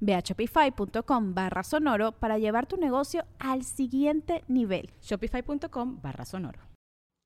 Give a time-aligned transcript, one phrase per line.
[0.00, 4.90] Ve a shopify.com barra sonoro para llevar tu negocio al siguiente nivel.
[5.02, 6.68] Shopify.com barra sonoro.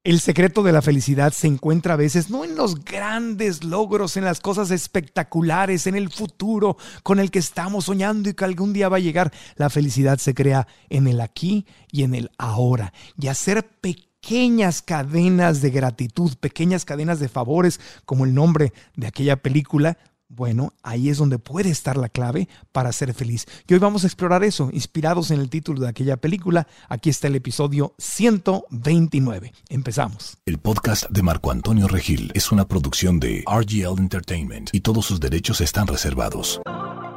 [0.04, 4.24] El secreto de la felicidad se encuentra a veces no en los grandes logros, en
[4.24, 8.88] las cosas espectaculares, en el futuro con el que estamos soñando y que algún día
[8.88, 9.32] va a llegar.
[9.54, 12.92] La felicidad se crea en el aquí y en el ahora.
[13.16, 19.36] Y hacer pequeñas cadenas de gratitud, pequeñas cadenas de favores, como el nombre de aquella
[19.36, 19.98] película,
[20.34, 23.46] bueno, ahí es donde puede estar la clave para ser feliz.
[23.68, 26.66] Y hoy vamos a explorar eso, inspirados en el título de aquella película.
[26.88, 29.52] Aquí está el episodio 129.
[29.68, 30.38] Empezamos.
[30.46, 35.20] El podcast de Marco Antonio Regil es una producción de RGL Entertainment y todos sus
[35.20, 36.60] derechos están reservados.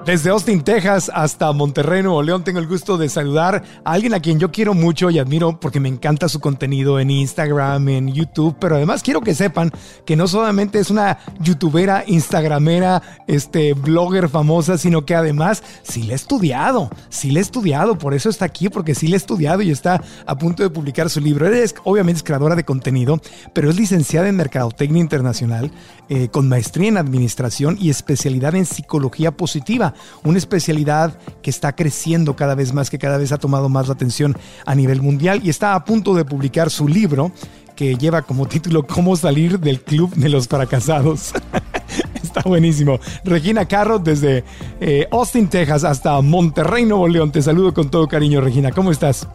[0.06, 4.20] Desde Austin, Texas, hasta Monterrey, Nuevo León, tengo el gusto de saludar a alguien a
[4.20, 8.56] quien yo quiero mucho y admiro porque me encanta su contenido en Instagram, en YouTube,
[8.60, 9.72] pero además quiero que sepan
[10.06, 16.14] que no solamente es una youtubera, instagramera, este, blogger famosa, sino que además sí le
[16.14, 19.64] he estudiado, sí le he estudiado, por eso está aquí, porque sí le he estudiado
[19.64, 21.48] y está a punto de publicar su libro.
[21.48, 23.20] Ella es, obviamente es creadora de contenido,
[23.54, 25.72] pero es licenciada en Mercadotecnia Internacional,
[26.10, 32.36] eh, con maestría en Administración y especialidad en Psicología Positiva una especialidad que está creciendo
[32.36, 35.50] cada vez más, que cada vez ha tomado más la atención a nivel mundial y
[35.50, 37.32] está a punto de publicar su libro
[37.76, 41.34] que lleva como título Cómo salir del club de los fracasados.
[42.24, 43.00] Está buenísimo.
[43.24, 44.44] Regina Carro desde
[44.80, 47.32] eh, Austin, Texas hasta Monterrey, Nuevo León.
[47.32, 48.72] Te saludo con todo cariño, Regina.
[48.72, 49.28] ¿Cómo estás?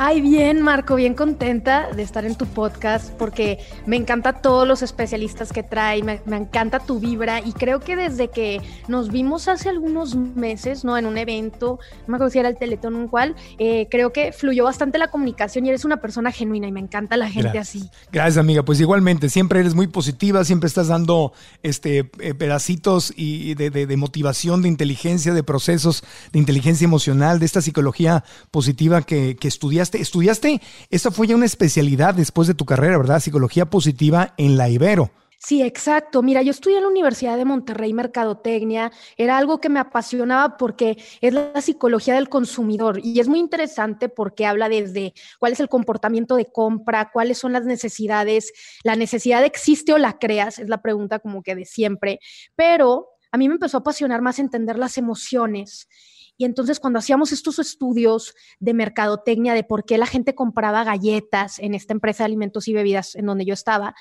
[0.00, 4.80] Ay, bien, Marco, bien contenta de estar en tu podcast porque me encanta todos los
[4.82, 9.68] especialistas que trae, me, encanta tu vibra y creo que desde que nos vimos hace
[9.68, 10.96] algunos meses, ¿no?
[10.96, 14.30] En un evento, no me acuerdo si era el Teletón un cual, eh, creo que
[14.30, 17.90] fluyó bastante la comunicación y eres una persona genuina y me encanta la gente así.
[18.12, 18.62] Gracias, amiga.
[18.62, 21.32] Pues igualmente, siempre eres muy positiva, siempre estás dando
[21.64, 27.62] este eh, pedacitos y de, motivación, de inteligencia, de procesos, de inteligencia emocional, de esta
[27.62, 28.22] psicología
[28.52, 29.48] positiva que, que
[29.96, 30.60] estudiaste estudiaste,
[30.90, 33.20] esa fue ya una especialidad después de tu carrera, ¿verdad?
[33.20, 35.10] Psicología positiva en la Ibero.
[35.40, 36.20] Sí, exacto.
[36.20, 38.90] Mira, yo estudié en la Universidad de Monterrey Mercadotecnia.
[39.16, 44.08] Era algo que me apasionaba porque es la psicología del consumidor y es muy interesante
[44.08, 48.52] porque habla desde cuál es el comportamiento de compra, cuáles son las necesidades.
[48.82, 52.18] La necesidad existe o la creas, es la pregunta como que de siempre.
[52.56, 55.88] Pero a mí me empezó a apasionar más entender las emociones
[56.38, 61.58] y entonces cuando hacíamos estos estudios de mercadotecnia, de por qué la gente compraba galletas
[61.58, 63.96] en esta empresa de alimentos y bebidas en donde yo estaba,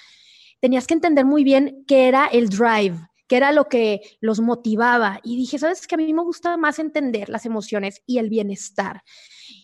[0.62, 2.96] tenías que entender muy bien qué era el drive,
[3.28, 5.20] qué era lo que los motivaba.
[5.24, 9.02] Y dije, ¿sabes que A mí me gusta más entender las emociones y el bienestar.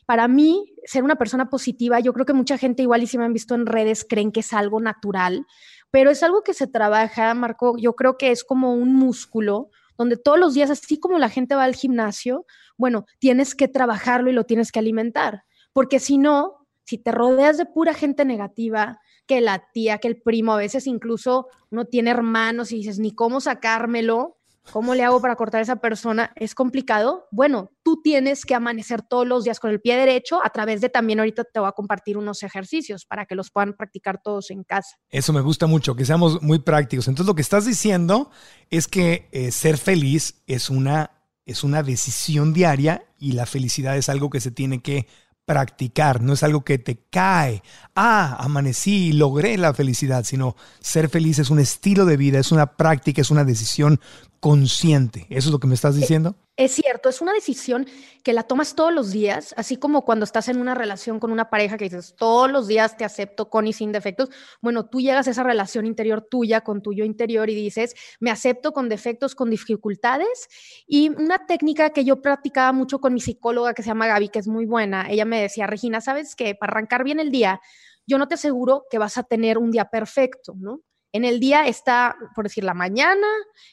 [0.08, 3.26] Para mí, ser una persona positiva, yo creo que mucha gente igual y si me
[3.26, 5.46] han visto en redes creen que es algo natural,
[5.92, 10.18] pero es algo que se trabaja, Marco, yo creo que es como un músculo donde
[10.18, 12.46] todos los días, así como la gente va al gimnasio,
[12.78, 15.44] bueno, tienes que trabajarlo y lo tienes que alimentar,
[15.74, 20.22] porque si no, si te rodeas de pura gente negativa, que la tía, que el
[20.22, 24.38] primo, a veces incluso no tiene hermanos y dices, ni cómo sacármelo,
[24.72, 26.32] ¿cómo le hago para cortar a esa persona?
[26.36, 27.28] Es complicado.
[27.32, 30.90] Bueno, tú tienes que amanecer todos los días con el pie derecho a través de
[30.90, 34.64] también ahorita te voy a compartir unos ejercicios para que los puedan practicar todos en
[34.64, 34.98] casa.
[35.10, 37.08] Eso me gusta mucho, que seamos muy prácticos.
[37.08, 38.32] Entonces lo que estás diciendo
[38.70, 41.12] es que eh, ser feliz es una
[41.46, 45.08] es una decisión diaria y la felicidad es algo que se tiene que
[45.46, 47.64] practicar, no es algo que te cae.
[47.96, 52.52] Ah, amanecí y logré la felicidad, sino ser feliz es un estilo de vida, es
[52.52, 54.00] una práctica, es una decisión
[54.44, 55.26] consciente.
[55.30, 56.36] ¿Eso es lo que me estás diciendo?
[56.58, 57.88] Es cierto, es una decisión
[58.24, 61.50] que la tomas todos los días, así como cuando estás en una relación con una
[61.50, 64.32] pareja que dices, todos los días te acepto con y sin defectos.
[64.60, 68.32] Bueno, tú llegas a esa relación interior tuya con tu yo interior y dices, me
[68.32, 70.50] acepto con defectos, con dificultades.
[70.86, 74.40] Y una técnica que yo practicaba mucho con mi psicóloga que se llama Gaby, que
[74.40, 76.54] es muy buena, ella me decía, Regina, ¿sabes qué?
[76.54, 77.62] Para arrancar bien el día,
[78.06, 80.82] yo no te aseguro que vas a tener un día perfecto, ¿no?
[81.14, 83.28] En el día está, por decir, la mañana,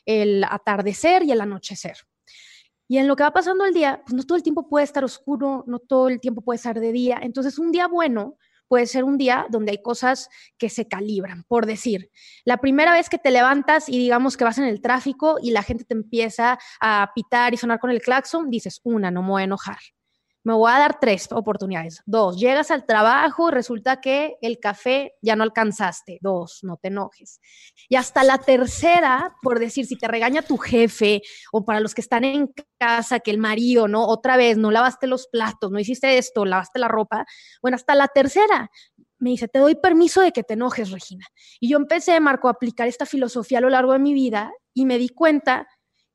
[0.05, 1.97] el atardecer y el anochecer.
[2.87, 5.05] Y en lo que va pasando el día, pues no todo el tiempo puede estar
[5.05, 7.19] oscuro, no todo el tiempo puede estar de día.
[7.23, 8.37] Entonces, un día bueno
[8.69, 10.29] puede ser un día donde hay cosas
[10.59, 11.45] que se calibran.
[11.45, 12.11] Por decir,
[12.45, 15.63] la primera vez que te levantas y digamos que vas en el tráfico y la
[15.63, 19.43] gente te empieza a pitar y sonar con el claxon, dices, una, no me voy
[19.43, 19.79] a enojar
[20.43, 22.03] me voy a dar tres oportunidades.
[22.07, 26.19] Dos, llegas al trabajo resulta que el café ya no alcanzaste.
[26.23, 27.41] Dos, no te enojes.
[27.89, 31.23] Y hasta la tercera, por decir, si te regaña tu jefe
[31.53, 34.07] o para los que están en casa, que el marido, ¿no?
[34.07, 37.27] Otra vez, no lavaste los platos, no hiciste esto, lavaste la ropa.
[37.61, 38.71] Bueno, hasta la tercera,
[39.19, 41.27] me dice, te doy permiso de que te enojes, Regina.
[41.61, 44.87] Y yo empecé, Marco, a aplicar esta filosofía a lo largo de mi vida y
[44.87, 45.69] me di cuenta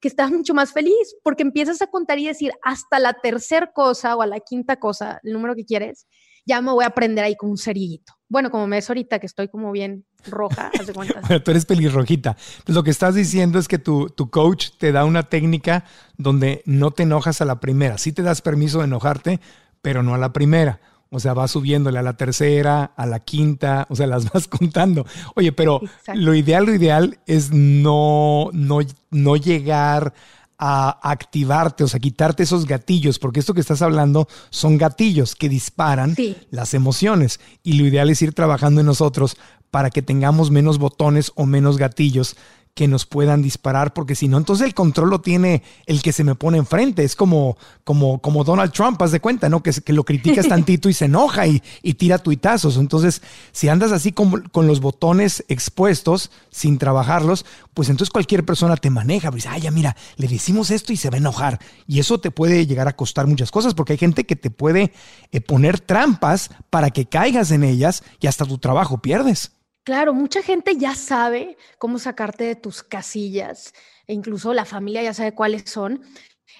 [0.06, 4.16] que estás mucho más feliz porque empiezas a contar y decir hasta la tercera cosa
[4.16, 6.06] o a la quinta cosa, el número que quieres,
[6.46, 8.14] ya me voy a aprender ahí con un cerillito.
[8.30, 11.22] Bueno, como me ves ahorita que estoy como bien roja, haz de cuenta.
[11.22, 12.38] bueno, tú eres pelirrojita.
[12.64, 15.86] Pues lo que estás diciendo es que tu, tu coach te da una técnica
[16.18, 17.98] donde no te enojas a la primera.
[17.98, 19.40] Sí te das permiso de enojarte,
[19.82, 20.82] pero no a la primera.
[21.16, 25.06] O sea, vas subiéndole a la tercera, a la quinta, o sea, las vas contando.
[25.36, 25.80] Oye, pero
[26.14, 28.80] lo ideal, lo ideal es no, no,
[29.12, 30.14] no llegar
[30.58, 35.48] a activarte, o sea, quitarte esos gatillos, porque esto que estás hablando son gatillos que
[35.48, 36.18] disparan
[36.52, 37.40] las emociones.
[37.64, 39.38] Y lo ideal es ir trabajando en nosotros
[39.72, 42.36] para que tengamos menos botones o menos gatillos
[42.76, 46.26] que nos puedan disparar, porque si no, entonces el control lo tiene el que se
[46.26, 47.06] me pone enfrente.
[47.06, 49.64] Es como, como, como Donald Trump, haz de cuenta, ¿no?
[49.64, 52.76] Que, que lo criticas tantito y se enoja y, y tira tuitazos.
[52.76, 53.22] Entonces,
[53.54, 58.90] si andas así con, con, los botones expuestos, sin trabajarlos, pues entonces cualquier persona te
[58.90, 59.32] maneja.
[59.32, 61.60] Pues, ay, ya mira, le decimos esto y se va a enojar.
[61.88, 64.92] Y eso te puede llegar a costar muchas cosas, porque hay gente que te puede
[65.32, 69.54] eh, poner trampas para que caigas en ellas y hasta tu trabajo pierdes.
[69.86, 73.72] Claro, mucha gente ya sabe cómo sacarte de tus casillas,
[74.08, 76.02] e incluso la familia ya sabe cuáles son.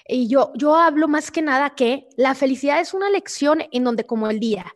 [0.06, 4.06] Y yo, yo hablo más que nada que la felicidad es una lección en donde
[4.06, 4.66] como el día,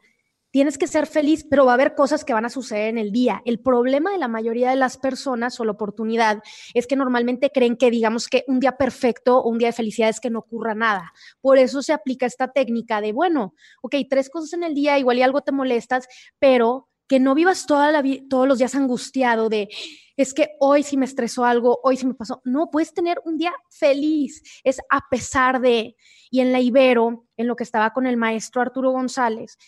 [0.50, 3.12] tienes que ser feliz, pero va a haber cosas que van a suceder en el
[3.12, 3.40] día.
[3.44, 6.42] El problema de la mayoría de las personas o la oportunidad
[6.74, 10.08] es que normalmente creen que digamos que un día perfecto o un día de felicidad
[10.08, 11.12] es que no ocurra nada.
[11.40, 15.18] Por eso se aplica esta técnica de, bueno, ok, tres cosas en el día, igual
[15.18, 16.08] y algo te molestas,
[16.40, 19.68] pero que no vivas toda la todos los días angustiado de,
[20.16, 22.40] es que hoy sí me estresó algo, hoy sí me pasó.
[22.44, 25.96] No, puedes tener un día feliz, es a pesar de.
[26.30, 29.58] Y en la Ibero, en lo que estaba con el maestro Arturo González,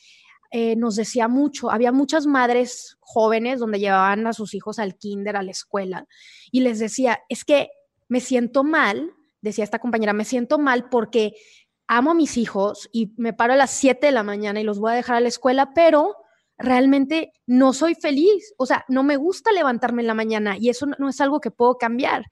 [0.52, 5.34] eh, nos decía mucho, había muchas madres jóvenes donde llevaban a sus hijos al kinder,
[5.34, 6.06] a la escuela,
[6.52, 7.70] y les decía, es que
[8.06, 9.10] me siento mal,
[9.40, 11.32] decía esta compañera, me siento mal porque
[11.88, 14.78] amo a mis hijos y me paro a las 7 de la mañana y los
[14.78, 16.21] voy a dejar a la escuela, pero
[16.62, 20.86] realmente no soy feliz, o sea, no me gusta levantarme en la mañana y eso
[20.86, 22.26] no es algo que puedo cambiar.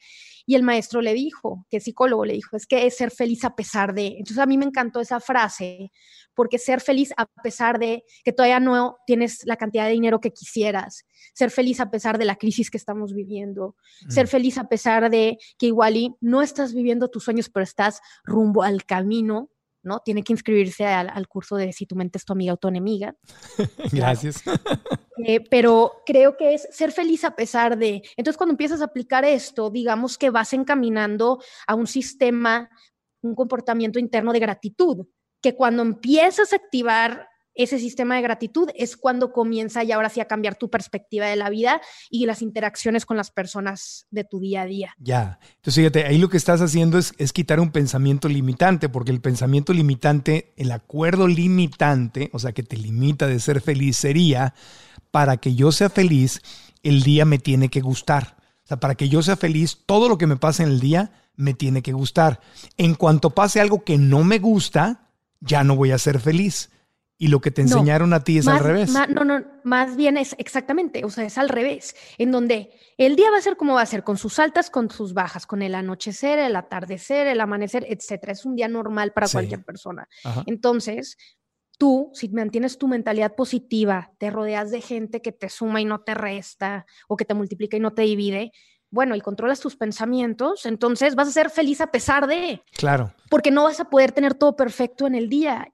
[0.46, 3.54] Y el maestro le dijo, que psicólogo le dijo, es que es ser feliz a
[3.54, 4.06] pesar de.
[4.18, 5.92] Entonces a mí me encantó esa frase,
[6.34, 10.32] porque ser feliz a pesar de que todavía no tienes la cantidad de dinero que
[10.32, 11.04] quisieras,
[11.34, 13.76] ser feliz a pesar de la crisis que estamos viviendo,
[14.08, 18.00] ser feliz a pesar de que igual y no estás viviendo tus sueños, pero estás
[18.24, 19.50] rumbo al camino
[19.82, 20.00] ¿no?
[20.00, 23.14] Tiene que inscribirse al, curso de Si tu mente es tu amiga o tu enemiga.
[23.92, 24.42] Gracias.
[25.26, 28.00] Eh, pero creo que es ser feliz a pesar de...
[28.16, 32.70] Entonces, cuando empiezas a aplicar esto, digamos que vas encaminando a un sistema,
[33.20, 35.06] un comportamiento interno de gratitud,
[35.42, 40.20] que cuando empiezas a activar ese sistema de gratitud es cuando comienza y ahora sí
[40.20, 44.40] a cambiar tu perspectiva de la vida y las interacciones con las personas de tu
[44.40, 44.94] día a día.
[44.98, 49.10] Ya, entonces fíjate, ahí lo que estás haciendo es, es quitar un pensamiento limitante, porque
[49.10, 54.54] el pensamiento limitante, el acuerdo limitante, o sea, que te limita de ser feliz, sería,
[55.10, 56.40] para que yo sea feliz,
[56.82, 58.36] el día me tiene que gustar.
[58.64, 61.12] O sea, para que yo sea feliz, todo lo que me pase en el día
[61.34, 62.40] me tiene que gustar.
[62.76, 66.70] En cuanto pase algo que no me gusta, ya no voy a ser feliz
[67.20, 68.90] y lo que te enseñaron a ti es al revés.
[68.90, 73.30] no, no, más bien es exactamente, o sea, es al revés, en donde el día
[73.30, 75.74] va a ser como va a ser, con sus altas, con sus bajas, con el
[75.74, 78.32] anochecer, el atardecer, el amanecer, etcétera.
[78.32, 80.08] Es un día normal para cualquier persona.
[80.46, 81.18] Entonces,
[81.76, 86.00] tú, si mantienes tu mentalidad positiva, te rodeas de gente que te suma y no
[86.00, 88.50] te resta, o que te multiplica y no te divide,
[88.90, 92.62] bueno, y controlas tus pensamientos, entonces vas a ser feliz a pesar de.
[92.72, 93.12] Claro.
[93.28, 95.70] Porque no vas a poder tener todo perfecto en el día.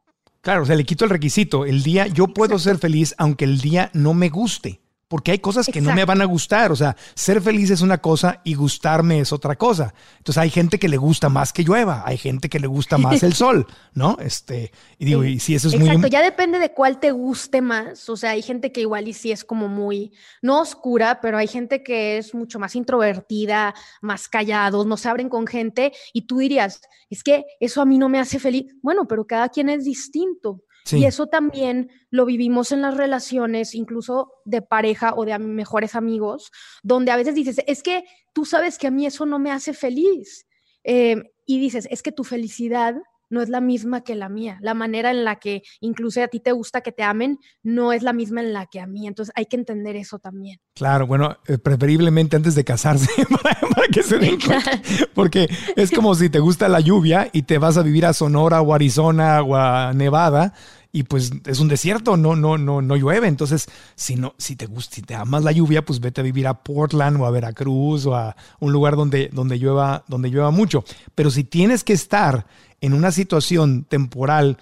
[0.46, 1.64] Claro, o sea, le quito el requisito.
[1.64, 4.80] El día, yo puedo ser feliz aunque el día no me guste.
[5.08, 6.72] Porque hay cosas que no me van a gustar.
[6.72, 9.94] O sea, ser feliz es una cosa y gustarme es otra cosa.
[10.18, 13.22] Entonces hay gente que le gusta más que llueva, hay gente que le gusta más
[13.22, 14.16] el sol, ¿no?
[14.20, 15.88] Este, y digo, y si eso es muy...
[15.88, 18.08] Exacto, ya depende de cuál te guste más.
[18.08, 21.46] O sea, hay gente que igual y sí es como muy, no oscura, pero hay
[21.46, 26.38] gente que es mucho más introvertida, más callados, no se abren con gente y tú
[26.38, 28.74] dirías, es que eso a mí no me hace feliz.
[28.82, 30.62] Bueno, pero cada quien es distinto.
[30.92, 36.50] Y eso también lo vivimos en las relaciones, incluso de pareja o de mejores amigos,
[36.82, 39.72] donde a veces dices, es que tú sabes que a mí eso no me hace
[39.72, 40.46] feliz.
[40.84, 42.94] Em, y dices, es que tu felicidad
[43.30, 44.58] no es la misma que la mía.
[44.60, 48.02] La manera en la que incluso a ti te gusta que te amen no es
[48.02, 49.06] la misma en la que a mí.
[49.06, 50.58] Entonces hay que entender eso también.
[50.74, 53.10] Claro, bueno, eh, preferiblemente antes de casarse
[53.42, 54.80] para, que se den cuenta.
[55.14, 58.60] Porque es como si te gusta la lluvia y te vas a vivir a Sonora
[58.60, 60.54] o Arizona o a Nevada
[60.96, 63.28] y pues es un desierto, no, no, no, no llueve.
[63.28, 66.46] Entonces, si no, si te gusta, si te amas la lluvia, pues vete a vivir
[66.46, 70.84] a Portland o a Veracruz o a un lugar donde, donde llueva, donde llueva mucho.
[71.14, 72.46] Pero si tienes que estar
[72.80, 74.56] en una situación temporal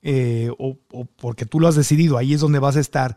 [0.00, 0.76] eh, o,
[1.16, 3.16] porque tú lo has decidido, ahí es donde vas a estar.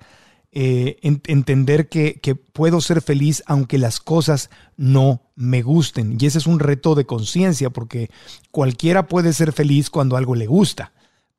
[0.55, 6.17] Eh, entender que, que, puedo ser feliz aunque las cosas no me gusten.
[6.19, 8.09] Y ese es un reto de conciencia porque
[8.49, 10.91] cualquiera puede ser feliz cuando algo le gusta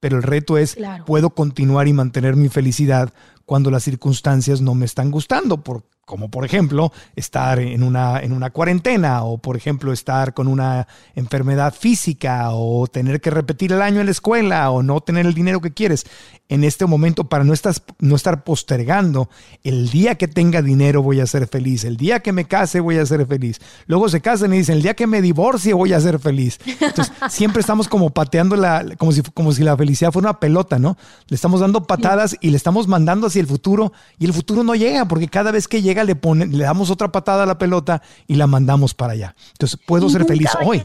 [0.05, 3.15] pero el reto es, puedo continuar y mantener mi felicidad
[3.47, 8.33] cuando las circunstancias no me están gustando, por, como por ejemplo estar en una, en
[8.33, 13.83] una cuarentena o por ejemplo estar con una enfermedad física o tener que repetir el
[13.83, 16.07] año en la escuela o no tener el dinero que quieres.
[16.49, 19.31] En este momento, para no estar, no estar postergando,
[19.63, 22.99] el día que tenga dinero voy a ser feliz, el día que me case voy
[22.99, 23.61] a ser feliz.
[23.87, 26.59] Luego se casan y dicen, el día que me divorcie voy a ser feliz.
[26.81, 30.79] Entonces, siempre estamos como pateando la, como si, como si la felicidad fuera una pelota,
[30.79, 30.99] ¿no?
[31.29, 34.75] Le estamos dando patadas y le estamos mandando hacia el futuro y el futuro no
[34.75, 38.03] llega porque cada vez que llega le, pone, le damos otra patada a la pelota
[38.27, 39.37] y la mandamos para allá.
[39.53, 40.83] Entonces, puedo ser feliz hoy.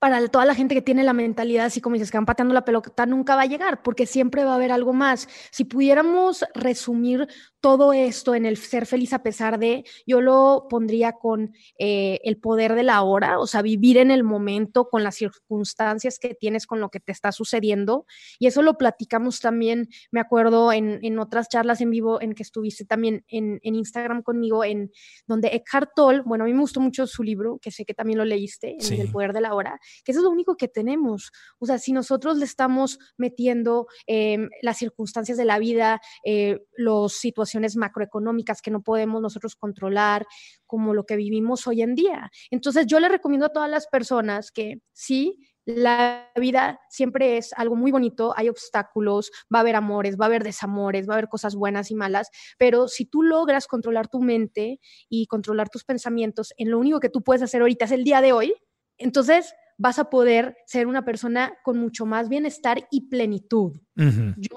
[0.00, 2.64] Para toda la gente que tiene la mentalidad así como dices, que van pateando la
[2.64, 5.28] pelota, nunca va a llegar, porque siempre va a haber algo más.
[5.50, 7.28] Si pudiéramos resumir
[7.64, 12.36] todo esto en el ser feliz a pesar de, yo lo pondría con eh, el
[12.36, 16.66] poder de la hora, o sea, vivir en el momento con las circunstancias que tienes,
[16.66, 18.04] con lo que te está sucediendo.
[18.38, 22.42] Y eso lo platicamos también, me acuerdo, en, en otras charlas en vivo en que
[22.42, 24.90] estuviste también en, en, Instagram conmigo, en
[25.26, 28.18] donde Eckhart Tolle, bueno, a mí me gustó mucho su libro, que sé que también
[28.18, 31.32] lo leíste, en El poder de la hora, que eso es lo único que tenemos.
[31.58, 37.14] O sea, si nosotros le estamos metiendo eh, las circunstancias de la vida, eh, los
[37.14, 40.26] situaciones, macroeconómicas que no podemos nosotros controlar,
[40.66, 42.30] como lo que vivimos hoy en día.
[42.50, 47.74] Entonces yo le recomiendo a todas las personas que sí, la vida siempre es algo
[47.74, 51.28] muy bonito, hay obstáculos, va a haber amores, va a haber desamores, va a haber
[51.28, 56.52] cosas buenas y malas, pero si tú logras controlar tu mente y controlar tus pensamientos
[56.58, 58.54] en lo único que tú puedes hacer ahorita es el día de hoy,
[58.98, 63.72] entonces vas a poder ser una persona con mucho más bienestar y plenitud.
[63.96, 64.56] Yo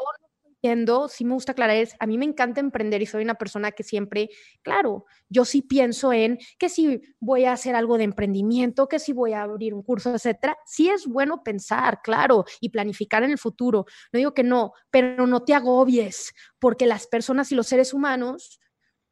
[1.09, 3.83] sí me gusta aclarar, es, a mí me encanta emprender y soy una persona que
[3.83, 4.29] siempre,
[4.61, 9.13] claro, yo sí pienso en que si voy a hacer algo de emprendimiento, que si
[9.13, 10.57] voy a abrir un curso, etcétera.
[10.65, 13.85] Sí es bueno pensar, claro, y planificar en el futuro.
[14.11, 18.59] No digo que no, pero no te agobies, porque las personas y los seres humanos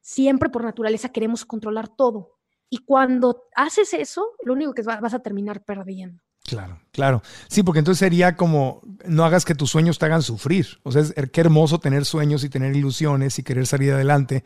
[0.02, 2.38] siempre por naturaleza queremos controlar todo.
[2.70, 6.25] Y cuando haces eso, lo único que vas a terminar perdiendo.
[6.46, 7.24] Claro, claro.
[7.48, 10.80] Sí, porque entonces sería como, no hagas que tus sueños te hagan sufrir.
[10.84, 14.44] O sea, es, qué hermoso tener sueños y tener ilusiones y querer salir adelante,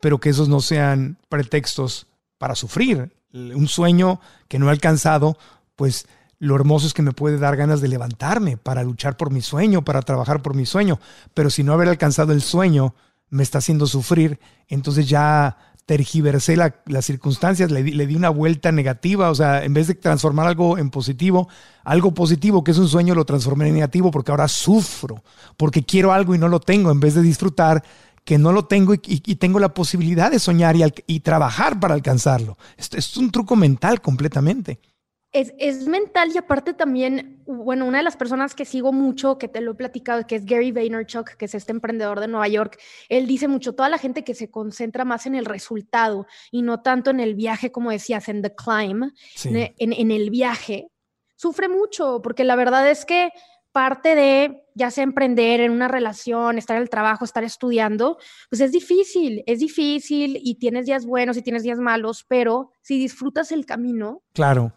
[0.00, 3.16] pero que esos no sean pretextos para sufrir.
[3.32, 5.38] Un sueño que no he alcanzado,
[5.74, 6.06] pues
[6.38, 9.84] lo hermoso es que me puede dar ganas de levantarme para luchar por mi sueño,
[9.84, 11.00] para trabajar por mi sueño.
[11.32, 12.94] Pero si no haber alcanzado el sueño
[13.30, 14.38] me está haciendo sufrir,
[14.68, 15.56] entonces ya
[15.88, 20.76] tergiversé las circunstancias, le di, una vuelta negativa, o sea, en vez de transformar algo
[20.76, 21.48] en positivo,
[21.82, 25.24] algo positivo que es un sueño lo transformé en negativo porque ahora sufro,
[25.56, 27.82] porque quiero algo y no lo tengo, en vez de disfrutar
[28.22, 29.00] que no lo tengo y,
[29.36, 30.76] tengo la posibilidad de soñar
[31.06, 32.58] y, trabajar para alcanzarlo.
[32.76, 34.80] Esto es un truco mental completamente.
[35.30, 39.60] Es, mental y aparte también, bueno, una de las personas que sigo mucho, que te
[39.60, 42.78] lo he platicado, que es Gary Vaynerchuk, que es este emprendedor de Nueva York,
[43.10, 46.80] él dice mucho, toda la gente que se concentra más en el resultado y no
[46.80, 49.12] tanto en el viaje, como decías, en the climb,
[49.44, 50.88] en, el viaje,
[51.36, 53.30] sufre mucho, porque la verdad es que
[53.70, 58.16] parte de ya sea emprender en una relación, estar en el trabajo, estar estudiando,
[58.48, 62.98] pues es difícil, es difícil y tienes días buenos y tienes días malos, pero si
[62.98, 64.72] disfrutas el camino, claro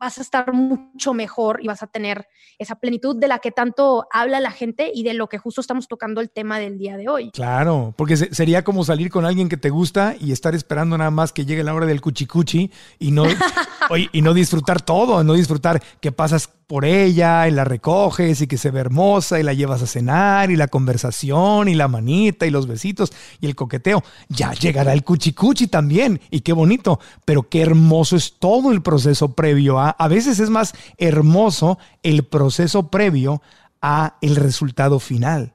[0.00, 2.26] vas a estar mucho mejor y vas a tener
[2.58, 5.88] esa plenitud de la que tanto habla la gente y de lo que justo estamos
[5.88, 7.30] tocando el tema del día de hoy.
[7.32, 11.32] Claro, porque sería como salir con alguien que te gusta y estar esperando nada más
[11.32, 13.24] que llegue la hora del cuchicuchi y no,
[14.12, 18.56] y no disfrutar todo, no disfrutar que pasas por ella y la recoges y que
[18.56, 22.50] se ve hermosa y la llevas a cenar y la conversación y la manita y
[22.50, 24.04] los besitos y el coqueteo.
[24.28, 29.34] Ya llegará el cuchicuchi también y qué bonito, pero qué hermoso es todo el proceso
[29.34, 33.42] previo a, a veces es más hermoso el proceso previo
[33.80, 35.54] a el resultado final.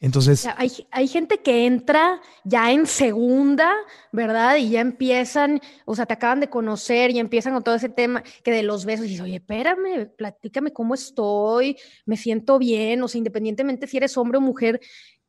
[0.00, 0.48] Entonces.
[0.56, 3.70] Hay, hay, gente que entra ya en segunda,
[4.12, 4.56] ¿verdad?
[4.56, 8.22] Y ya empiezan, o sea, te acaban de conocer y empiezan con todo ese tema
[8.42, 13.08] que de los besos y dices, oye, espérame, platícame cómo estoy, me siento bien, o
[13.08, 14.80] sea, independientemente si eres hombre o mujer.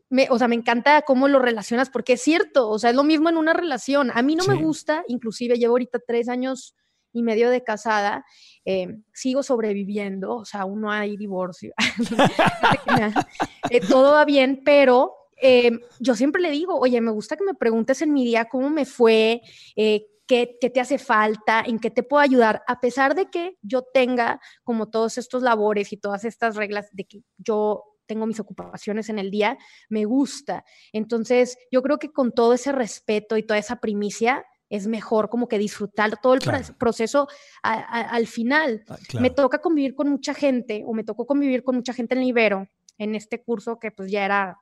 [0.10, 3.04] Me, o sea, me encanta cómo lo relacionas, porque es cierto, o sea, es lo
[3.04, 4.10] mismo en una relación.
[4.14, 6.76] A mí no me gusta, inclusive llevo ahorita tres años
[7.14, 8.26] y medio de casada,
[8.66, 11.74] eh, sigo sobreviviendo, o sea, aún no hay divorcio,
[13.70, 17.56] eh, todo va bien, pero eh, yo siempre le digo, oye, me gusta que me
[17.56, 19.42] preguntes en mi día cómo me fue,
[19.76, 23.82] qué, qué, te hace falta, en qué te puedo ayudar, a pesar de que yo
[23.82, 29.08] tenga como todos estos labores y todas estas reglas de que yo tengo mis ocupaciones
[29.08, 30.66] en el día, me gusta.
[30.92, 35.48] Entonces, yo creo que con todo ese respeto y toda esa primicia, es mejor como
[35.48, 36.42] que disfrutar todo el
[36.80, 37.28] proceso
[37.62, 38.84] al final.
[38.90, 42.24] Ah, me toca convivir con mucha gente o me tocó convivir con mucha gente en
[42.24, 44.58] Ibero en este curso que pues ya era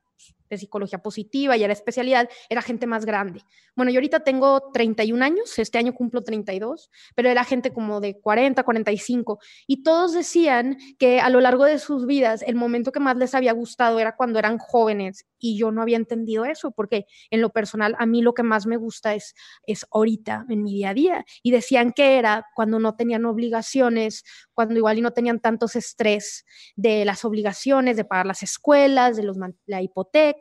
[0.49, 3.41] de psicología positiva y era especialidad, era gente más grande.
[3.75, 8.19] Bueno, yo ahorita tengo 31 años, este año cumplo 32, pero era gente como de
[8.19, 12.99] 40, 45, y todos decían que a lo largo de sus vidas el momento que
[12.99, 17.05] más les había gustado era cuando eran jóvenes, y yo no había entendido eso, porque
[17.29, 19.33] en lo personal a mí lo que más me gusta es,
[19.65, 24.23] es ahorita, en mi día a día, y decían que era cuando no tenían obligaciones,
[24.53, 29.23] cuando igual y no tenían tantos estrés de las obligaciones, de pagar las escuelas, de
[29.23, 30.38] los, la hipoteca.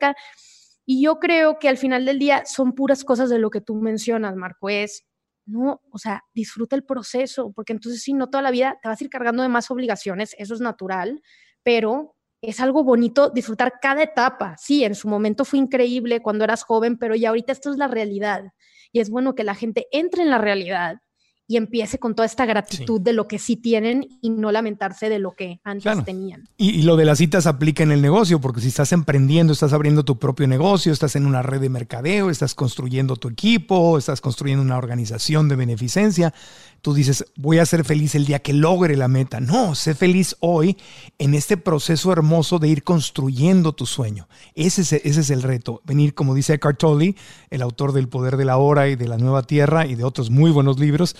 [0.85, 3.75] Y yo creo que al final del día son puras cosas de lo que tú
[3.75, 5.05] mencionas, Marco, es,
[5.45, 8.99] no, o sea, disfruta el proceso, porque entonces si no toda la vida te vas
[8.99, 11.21] a ir cargando de más obligaciones, eso es natural,
[11.63, 14.55] pero es algo bonito disfrutar cada etapa.
[14.57, 17.87] Sí, en su momento fue increíble cuando eras joven, pero ya ahorita esto es la
[17.87, 18.45] realidad.
[18.91, 21.01] Y es bueno que la gente entre en la realidad
[21.49, 25.17] y empiece con toda esta gratitud de lo que sí tienen y no lamentarse de
[25.17, 26.47] lo que antes tenían.
[26.57, 30.05] Y, lo de las citas aplica en el negocio, porque si estás emprendiendo, estás abriendo
[30.05, 34.63] tu propio negocio, estás en una red de mercadeo, estás construyendo tu equipo, estás construyendo
[34.63, 36.35] una organización de beneficencia,
[36.81, 39.39] tú dices, voy a ser feliz el día que logre la meta.
[39.39, 40.77] No, sé feliz hoy
[41.17, 44.27] en este proceso hermoso de ir construyendo tu sueño.
[44.53, 45.81] Ese es, ese es el reto.
[45.83, 47.15] Venir, como dice Eckhart Tolle,
[47.49, 50.29] el autor del Poder de la Hora y de la Nueva Tierra y de otros
[50.29, 51.15] muy buenos libros,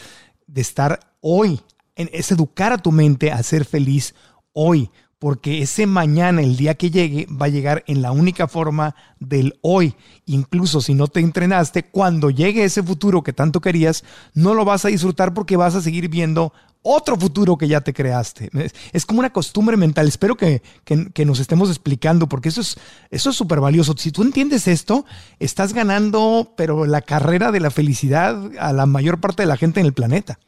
[0.53, 1.61] de estar hoy,
[1.95, 4.15] es educar a tu mente a ser feliz
[4.53, 8.95] hoy, porque ese mañana, el día que llegue, va a llegar en la única forma
[9.19, 9.95] del hoy.
[10.25, 14.85] Incluso si no te entrenaste, cuando llegue ese futuro que tanto querías, no lo vas
[14.85, 18.49] a disfrutar porque vas a seguir viendo otro futuro que ya te creaste.
[18.93, 20.07] Es, como una costumbre mental.
[20.07, 22.77] Espero que, que, nos estemos explicando porque eso es
[23.09, 23.95] eso es súper valioso.
[23.97, 25.05] Si tú entiendes esto,
[25.39, 29.79] estás ganando, pero la carrera de la felicidad a la mayor parte de la gente
[29.79, 30.39] en el planeta.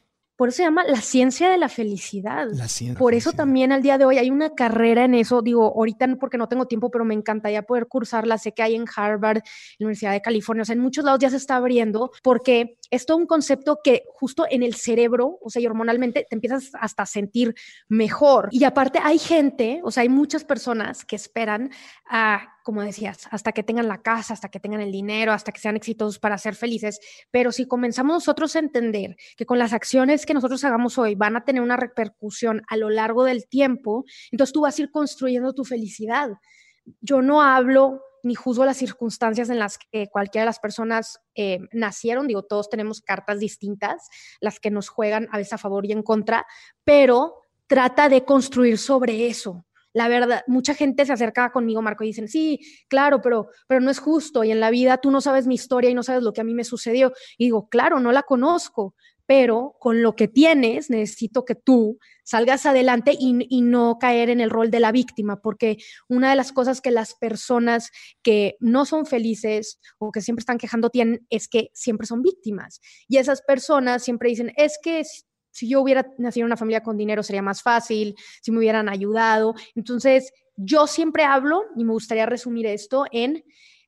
[0.42, 2.48] Por eso se llama la ciencia de la felicidad.
[2.98, 5.44] Por eso también al día de hoy hay una carrera en eso.
[5.44, 8.40] Digo, ahorita porque no tengo tiempo, pero me encantaría poder cursarla.
[8.40, 9.44] Sé que hay en Harvard, en
[9.78, 13.06] la Universidad de California, o sea, en muchos lados ya se está abriendo porque es
[13.06, 17.04] todo un concepto que justo en el cerebro, o sea, y hormonalmente te empiezas hasta
[17.04, 17.54] a sentir
[17.88, 18.50] mejor.
[18.50, 21.70] Y aparte hay gente, o sea, hay muchas personas que esperan
[22.10, 25.60] a como decías, hasta que tengan la casa, hasta que tengan el dinero, hasta que
[25.60, 27.00] sean exitosos para ser felices.
[27.32, 31.36] Pero si comenzamos nosotros a entender que con las acciones que nosotros hagamos hoy van
[31.36, 35.54] a tener una repercusión a lo largo del tiempo, entonces tú vas a ir construyendo
[35.54, 36.30] tu felicidad.
[37.02, 41.60] Yo no hablo ni juzgo las circunstancias en las que cualquiera de las personas eh,
[41.72, 45.92] nacieron, digo, todos tenemos cartas distintas, las que nos juegan a veces a favor y
[45.92, 46.46] en contra,
[46.84, 52.08] pero trata de construir sobre eso, la verdad, mucha gente se acerca conmigo, Marco, y
[52.08, 54.44] dicen, sí, claro, pero, pero no es justo.
[54.44, 56.46] Y en la vida tú no sabes mi historia y no sabes lo que a
[56.46, 57.14] mí me sucedió.
[57.38, 62.66] Y digo, claro, no la conozco, pero con lo que tienes necesito que tú salgas
[62.66, 65.78] adelante y, y, no caer en el rol de la víctima, porque
[66.08, 70.58] una de las cosas que las personas que no son felices o que siempre están
[70.58, 72.82] quejando tienen es que siempre son víctimas.
[73.08, 75.04] Y esas personas siempre dicen, es que
[75.52, 78.90] si yo hubiera nacido en una familia con dinero sería más fácil, si me hubieran
[78.90, 79.54] ayudado.
[79.76, 83.44] Entonces, yo siempre hablo, y me gustaría resumir esto, en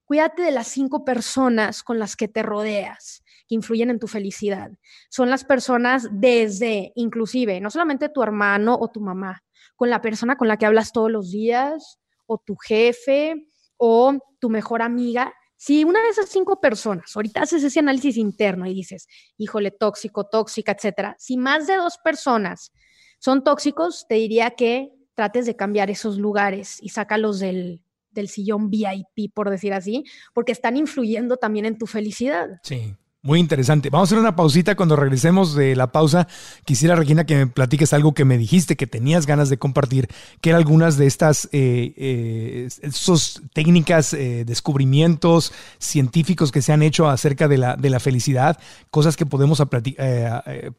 [0.06, 4.72] cuídate de las cinco personas con las que te rodeas que influyen en tu felicidad.
[5.10, 9.44] Son las personas desde, inclusive, no solamente tu hermano o tu mamá,
[9.76, 13.48] con la persona con la que hablas todos los días, o tu jefe,
[13.78, 15.34] o tu mejor amiga.
[15.66, 20.26] Si una de esas cinco personas, ahorita haces ese análisis interno y dices, híjole, tóxico,
[20.26, 22.74] tóxica, etcétera, si más de dos personas
[23.18, 28.70] son tóxicos, te diría que trates de cambiar esos lugares y sácalos del, del sillón
[28.70, 32.60] VIP, por decir así, porque están influyendo también en tu felicidad.
[32.64, 33.90] Sí, muy interesante.
[33.90, 34.76] Vamos a hacer una pausita.
[34.76, 36.28] Cuando regresemos de la pausa,
[36.66, 40.10] quisiera, Regina, que me platiques algo que me dijiste que tenías ganas de compartir,
[40.42, 46.84] que eran algunas de estas eh, eh, esos técnicas, eh, descubrimientos científicos que se han
[46.84, 48.60] hecho acerca de la, de la felicidad,
[48.92, 49.64] cosas que podemos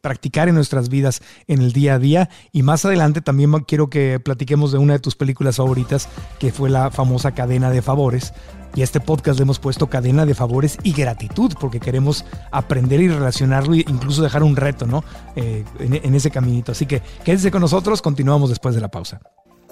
[0.01, 2.29] practicar en nuestras vidas en el día a día.
[2.51, 6.69] Y más adelante también quiero que platiquemos de una de tus películas favoritas, que fue
[6.69, 8.33] la famosa cadena de favores
[8.75, 13.01] y a este podcast le hemos puesto cadena de favores y gratitud, porque queremos aprender
[13.01, 15.03] y relacionarlo e incluso dejar un reto, ¿no?
[15.35, 16.73] Eh, en, en ese caminito.
[16.73, 19.21] Así que quédense con nosotros, continuamos después de la pausa.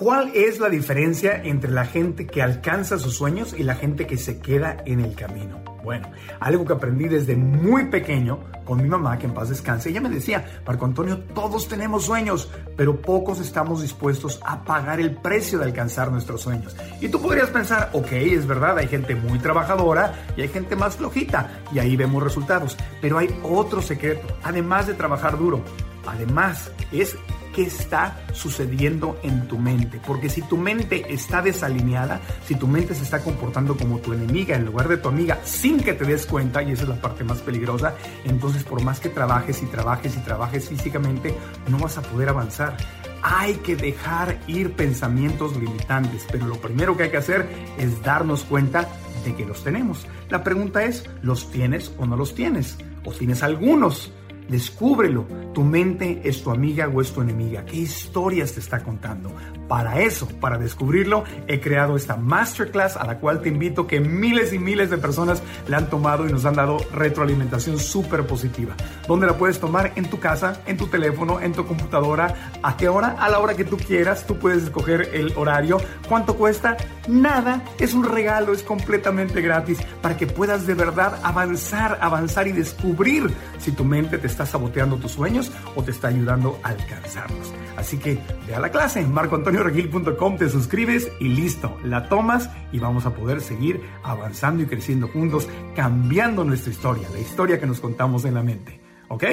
[0.04, 4.18] ¿Cuál es la diferencia entre la gente que alcanza sus sueños y la gente que
[4.18, 5.64] se queda en el camino?
[5.82, 6.12] Bueno,
[6.42, 10.10] algo que aprendí desde muy pequeño con mi mamá, que en paz descanse, ella me
[10.10, 15.66] decía, Marco Antonio, todos tenemos sueños, pero pocos estamos dispuestos a pagar el precio de
[15.66, 16.76] alcanzar nuestros sueños.
[17.00, 20.98] Y tú podrías pensar, ok, es verdad, hay gente muy trabajadora y hay gente más
[20.98, 25.62] flojita, y ahí vemos resultados, pero hay otro secreto, además de trabajar duro,
[26.06, 27.16] además es
[27.54, 30.02] qué está sucediendo en tu mente.
[30.06, 34.56] Porque si tu mente está desalineada, si tu mente se está comportando como tu enemiga
[34.56, 37.24] en lugar de tu amiga sin que te des cuenta, y esa es la parte
[37.24, 41.34] más peligrosa, entonces por más que trabajes y trabajes y trabajes físicamente,
[41.70, 42.76] no vas a poder avanzar.
[43.22, 48.44] Hay que dejar ir pensamientos limitantes, pero lo primero que hay que hacer es darnos
[48.44, 48.90] cuenta
[49.24, 50.06] de que los tenemos.
[50.30, 52.78] La pregunta es, ¿los tienes o no los tienes?
[53.06, 54.12] ¿O tienes algunos?
[54.54, 55.26] Descúbrelo.
[55.52, 57.66] Tu mente es tu amiga o es tu enemiga.
[57.66, 59.32] ¿Qué historias te está contando?
[59.68, 64.54] Para eso, para descubrirlo, he creado esta masterclass a la cual te invito que miles
[64.54, 68.76] y miles de personas la han tomado y nos han dado retroalimentación súper positiva.
[69.08, 69.94] ¿Dónde la puedes tomar?
[69.96, 72.52] En tu casa, en tu teléfono, en tu computadora.
[72.62, 73.16] ¿A qué hora?
[73.20, 74.28] A la hora que tú quieras.
[74.28, 75.78] Tú puedes escoger el horario.
[76.08, 76.78] ¿Cuánto cuesta?
[77.08, 77.64] Nada.
[77.80, 83.34] Es un regalo, es completamente gratis para que puedas de verdad avanzar, avanzar y descubrir
[83.58, 87.54] si tu mente te está saboteando tus sueños o te está ayudando a alcanzarlos.
[87.78, 92.80] Así que ve a la clase en marcoantonioregil.com, te suscribes y listo, la tomas y
[92.80, 97.80] vamos a poder seguir avanzando y creciendo juntos, cambiando nuestra historia, la historia que nos
[97.80, 98.80] contamos en la mente.
[99.10, 99.24] ¿Ok?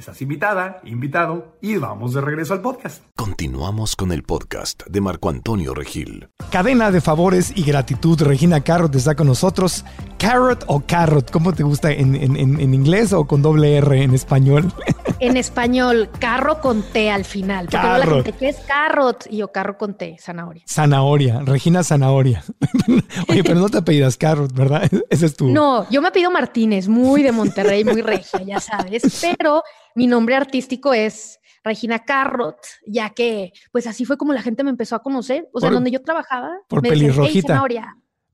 [0.00, 3.02] Estás invitada, invitado y vamos de regreso al podcast.
[3.16, 6.30] Continuamos con el podcast de Marco Antonio Regil.
[6.50, 8.18] Cadena de favores y gratitud.
[8.22, 9.84] Regina Carrot está con nosotros.
[10.16, 14.72] Carrot o carrot, ¿cómo te gusta en, inglés o con doble R en español?
[15.18, 17.66] En español, carro con T al final.
[17.70, 19.26] Porque la gente, ¿qué es carrot?
[19.28, 20.62] Y yo, carro con T, zanahoria.
[20.66, 22.42] Zanahoria, Regina Zanahoria.
[23.28, 24.88] Oye, pero no te apellidas Carrot, ¿verdad?
[25.10, 25.48] Ese es tu.
[25.48, 29.02] No, yo me pido Martínez, muy de Monterrey, muy regia, ya sabes.
[29.20, 29.62] Pero
[29.94, 34.70] mi nombre artístico es Regina Carrot, ya que pues así fue como la gente me
[34.70, 35.48] empezó a conocer.
[35.52, 36.50] O sea, donde yo trabajaba.
[36.68, 37.64] Por pelirrojita.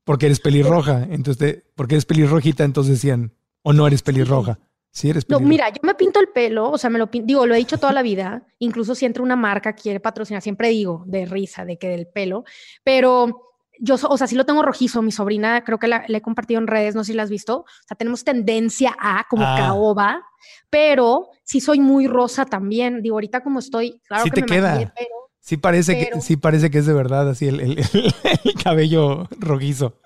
[0.04, 1.06] porque eres pelirroja.
[1.10, 4.58] Entonces, porque eres pelirrojita, entonces decían, o no eres pelirroja.
[4.90, 5.42] Sí, eres pelirroja.
[5.42, 7.58] No, mira, yo me pinto el pelo, o sea, me lo pinto, digo, lo he
[7.58, 8.46] dicho toda la vida.
[8.60, 12.44] Incluso si entra una marca quiere patrocinar, siempre digo de risa, de que del pelo.
[12.84, 15.02] Pero yo, o sea, sí lo tengo rojizo.
[15.02, 17.60] Mi sobrina, creo que la, he compartido en redes, no sé si la has visto.
[17.60, 19.56] O sea, tenemos tendencia a como ah.
[19.58, 20.22] caoba,
[20.70, 23.02] pero sí soy muy rosa también.
[23.02, 24.92] Digo, ahorita como estoy, claro sí que te queda.
[25.40, 30.00] sí parece que sí parece que es de verdad así el, el cabello rojizo.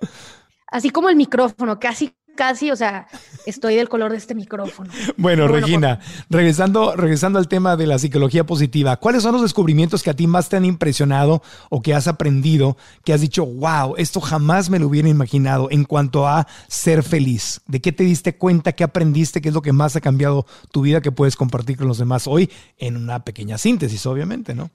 [0.67, 3.07] Así como el micrófono, casi casi, o sea,
[3.45, 4.91] estoy del color de este micrófono.
[5.19, 6.01] Bueno, Regina,
[6.31, 10.27] regresando, regresando al tema de la psicología positiva, ¿cuáles son los descubrimientos que a ti
[10.27, 14.79] más te han impresionado o que has aprendido, que has dicho, wow, esto jamás me
[14.79, 17.61] lo hubiera imaginado en cuanto a ser feliz?
[17.67, 18.73] ¿De qué te diste cuenta?
[18.73, 19.43] ¿Qué aprendiste?
[19.43, 22.27] ¿Qué es lo que más ha cambiado tu vida que puedes compartir con los demás
[22.27, 22.49] hoy
[22.79, 24.71] en una pequeña síntesis, obviamente, ¿no?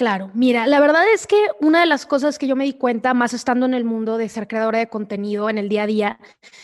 [0.00, 3.12] Claro, mira, la verdad es que una de las cosas que yo me di cuenta,
[3.12, 6.20] más estando en el mundo de ser creadora de contenido en el día a día,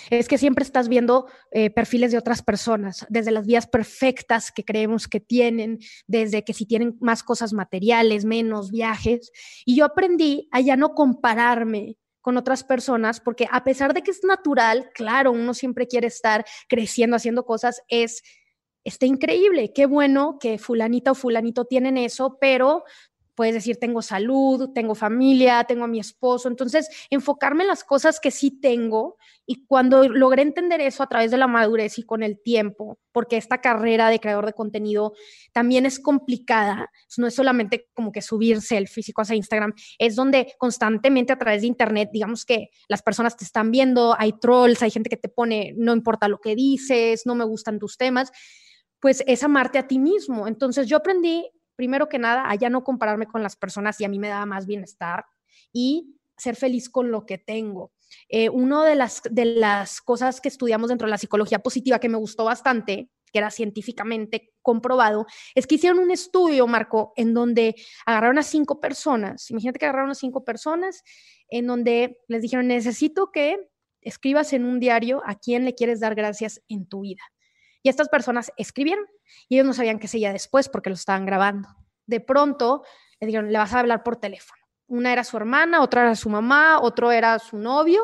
[0.08, 4.64] es que siempre estás viendo eh, perfiles de otras personas, desde las vías perfectas que
[4.64, 9.30] creemos que tienen, desde que si tienen más cosas materiales, menos viajes.
[9.66, 14.12] Y yo aprendí a ya no compararme con otras personas, porque a pesar de que
[14.12, 18.22] es natural, claro, uno siempre quiere estar creciendo, haciendo cosas, es
[18.86, 22.84] está increíble, qué bueno que fulanita o fulanito tienen eso, pero
[23.36, 26.48] puedes decir, tengo salud, tengo familia, tengo a mi esposo.
[26.48, 31.30] Entonces, enfocarme en las cosas que sí tengo y cuando logré entender eso a través
[31.30, 35.12] de la madurez y con el tiempo, porque esta carrera de creador de contenido
[35.52, 40.54] también es complicada, no es solamente como que subir selfies y cosas Instagram, es donde
[40.58, 44.90] constantemente a través de Internet, digamos que las personas te están viendo, hay trolls, hay
[44.90, 48.32] gente que te pone, no importa lo que dices, no me gustan tus temas,
[49.00, 50.48] pues es amarte a ti mismo.
[50.48, 54.08] Entonces yo aprendí, primero que nada, a ya no compararme con las personas y a
[54.08, 55.26] mí me daba más bienestar
[55.72, 57.92] y ser feliz con lo que tengo.
[58.28, 62.08] Eh, una de las, de las cosas que estudiamos dentro de la psicología positiva que
[62.08, 67.74] me gustó bastante, que era científicamente comprobado, es que hicieron un estudio, Marco, en donde
[68.04, 69.50] agarraron a cinco personas.
[69.50, 71.02] Imagínate que agarraron a cinco personas
[71.48, 73.68] en donde les dijeron, necesito que
[74.00, 77.22] escribas en un diario a quién le quieres dar gracias en tu vida.
[77.86, 79.06] Y estas personas escribieron
[79.48, 81.68] y ellos no sabían qué sería después porque lo estaban grabando.
[82.04, 82.82] De pronto
[83.20, 84.60] le dijeron, le vas a hablar por teléfono.
[84.88, 88.02] Una era su hermana, otra era su mamá, otro era su novio.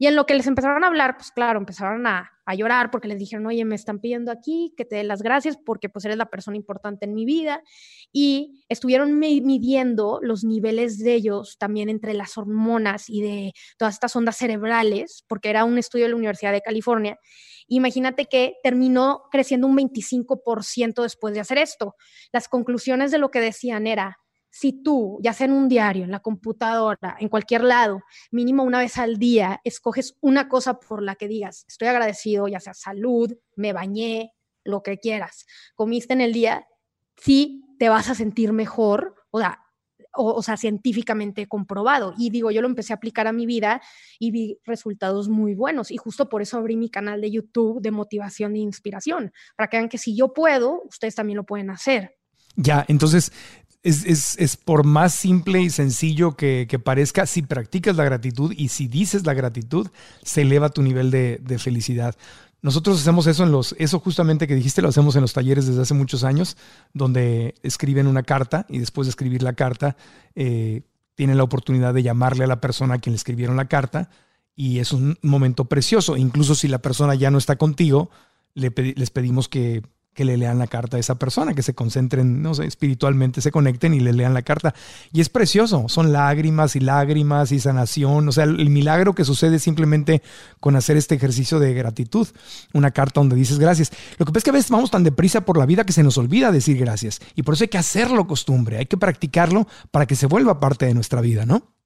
[0.00, 3.06] Y en lo que les empezaron a hablar, pues claro, empezaron a, a llorar porque
[3.06, 6.16] les dijeron, oye, me están pidiendo aquí que te dé las gracias porque pues eres
[6.16, 7.62] la persona importante en mi vida.
[8.10, 14.16] Y estuvieron midiendo los niveles de ellos también entre las hormonas y de todas estas
[14.16, 17.18] ondas cerebrales, porque era un estudio de la Universidad de California.
[17.68, 21.94] Imagínate que terminó creciendo un 25% después de hacer esto.
[22.32, 24.18] Las conclusiones de lo que decían era,
[24.50, 28.78] si tú, ya sea en un diario, en la computadora, en cualquier lado, mínimo una
[28.80, 33.32] vez al día, escoges una cosa por la que digas, estoy agradecido, ya sea salud,
[33.56, 34.32] me bañé,
[34.64, 36.66] lo que quieras, comiste en el día,
[37.16, 39.60] sí te vas a sentir mejor, o sea,
[40.12, 42.14] o, sea, científicamente comprobado.
[42.18, 43.80] Y digo, yo lo empecé a aplicar a mi vida
[44.18, 45.92] y vi resultados muy buenos.
[45.92, 49.76] Y justo por eso abrí mi canal de YouTube de motivación e inspiración, para que
[49.76, 52.16] vean que si yo puedo, ustedes también lo pueden hacer.
[52.56, 53.32] Ya, entonces
[53.82, 59.24] es, por más simple y sencillo que, parezca, si practicas la gratitud y si dices
[59.26, 59.88] la gratitud,
[60.22, 62.14] se eleva tu nivel de, felicidad.
[62.62, 65.80] Nosotros hacemos eso en los, eso justamente que dijiste, lo hacemos en los talleres desde
[65.80, 66.58] hace muchos años,
[66.92, 69.96] donde escriben una carta y después de escribir la carta,
[70.34, 70.82] eh,
[71.14, 74.10] tienen la oportunidad de llamarle a la persona a quien le escribieron la carta
[74.54, 76.18] y es un momento precioso.
[76.18, 78.10] Incluso si la persona ya no está contigo,
[78.54, 79.82] les pedimos que
[80.14, 83.50] que le lean la carta a esa persona, que se concentren, no sé, espiritualmente, se
[83.50, 84.74] conecten y le lean la carta.
[85.12, 89.58] Y es precioso, son lágrimas y lágrimas y sanación, o sea, el, milagro que sucede
[89.58, 90.22] simplemente
[90.58, 92.26] con hacer este ejercicio de gratitud,
[92.72, 93.90] una carta donde dices gracias.
[94.18, 96.02] Lo que pasa es que a veces vamos tan deprisa por la vida que se
[96.02, 100.06] nos olvida decir gracias y por eso hay que hacerlo costumbre, hay que practicarlo para
[100.06, 101.79] que se vuelva parte de nuestra vida, ¿no?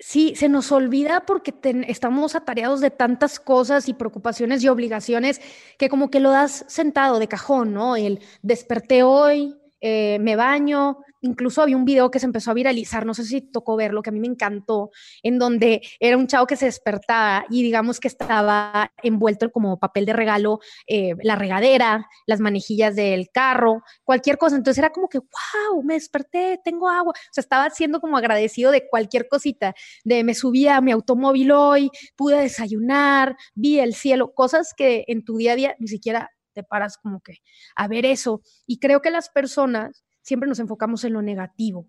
[0.00, 1.52] Sí, se nos olvida porque
[1.88, 5.40] estamos atareados de tantas cosas y preocupaciones y obligaciones
[5.76, 7.96] que como que lo das sentado de cajón, ¿no?
[7.96, 13.06] El desperté hoy, eh, me baño, incluso había un video que se empezó a viralizar,
[13.06, 14.90] no sé si tocó verlo, que a mí me encantó,
[15.22, 20.06] en donde era un chavo que se despertaba y digamos que estaba envuelto como papel
[20.06, 24.56] de regalo, eh, la regadera, las manejillas del carro, cualquier cosa.
[24.56, 27.12] Entonces era como que, wow, me desperté, tengo agua.
[27.12, 31.52] O sea, estaba siendo como agradecido de cualquier cosita, de me subí a mi automóvil
[31.52, 36.30] hoy, pude desayunar, vi el cielo, cosas que en tu día a día ni siquiera
[36.54, 37.38] te paras como que
[37.76, 38.42] a ver eso.
[38.66, 41.88] Y creo que las personas siempre nos enfocamos en lo negativo.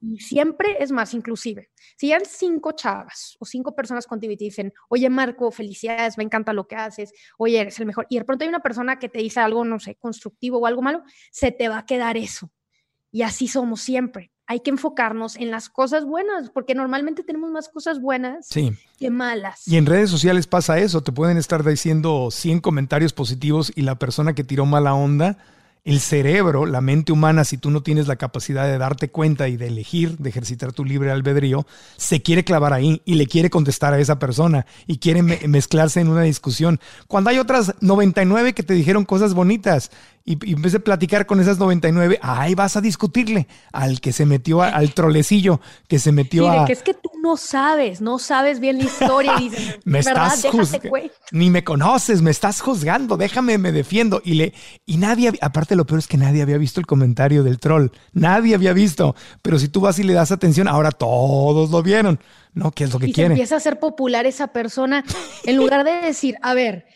[0.00, 4.44] Y siempre es más, inclusive, si hay cinco chavas o cinco personas contigo y te
[4.44, 8.24] dicen, oye Marco, felicidades, me encanta lo que haces, oye, eres el mejor, y de
[8.24, 11.50] pronto hay una persona que te dice algo, no sé, constructivo o algo malo, se
[11.50, 12.52] te va a quedar eso.
[13.10, 14.30] Y así somos siempre.
[14.46, 18.48] Hay que enfocarnos en las cosas buenas, porque normalmente tenemos más cosas buenas
[18.98, 19.66] que malas.
[19.66, 23.98] Y en redes sociales pasa eso, te pueden estar diciendo 100 comentarios positivos y la
[23.98, 25.38] persona que tiró mala onda
[25.84, 29.56] el cerebro, la mente humana, si tú no tienes la capacidad de darte cuenta y
[29.56, 31.66] de elegir, de ejercitar tu libre albedrío,
[31.96, 36.08] se quiere clavar ahí y le quiere contestar a esa persona y quiere mezclarse en
[36.08, 36.78] una discusión.
[37.08, 39.90] Cuando hay otras 99 que te dijeron cosas bonitas
[40.24, 44.26] y, en vez de platicar con esas 99, ahí vas a discutirle al que se
[44.26, 46.64] metió al trolecillo, que se metió a...
[46.64, 50.44] que es que tú no sabes, no sabes bien la historia y dices, me estás
[50.50, 50.90] juzgando,
[51.30, 54.20] ni me conoces, me estás juzgando, déjame, me defiendo.
[54.24, 54.54] Y, le,
[54.86, 58.54] y nadie, aparte lo peor es que nadie había visto el comentario del troll, nadie
[58.54, 62.20] había visto, pero si tú vas y le das atención, ahora todos lo vieron.
[62.54, 62.70] ¿No?
[62.70, 63.30] ¿Qué es lo que y quiere?
[63.30, 65.04] empieza a ser popular esa persona,
[65.44, 66.86] en lugar de decir, a ver,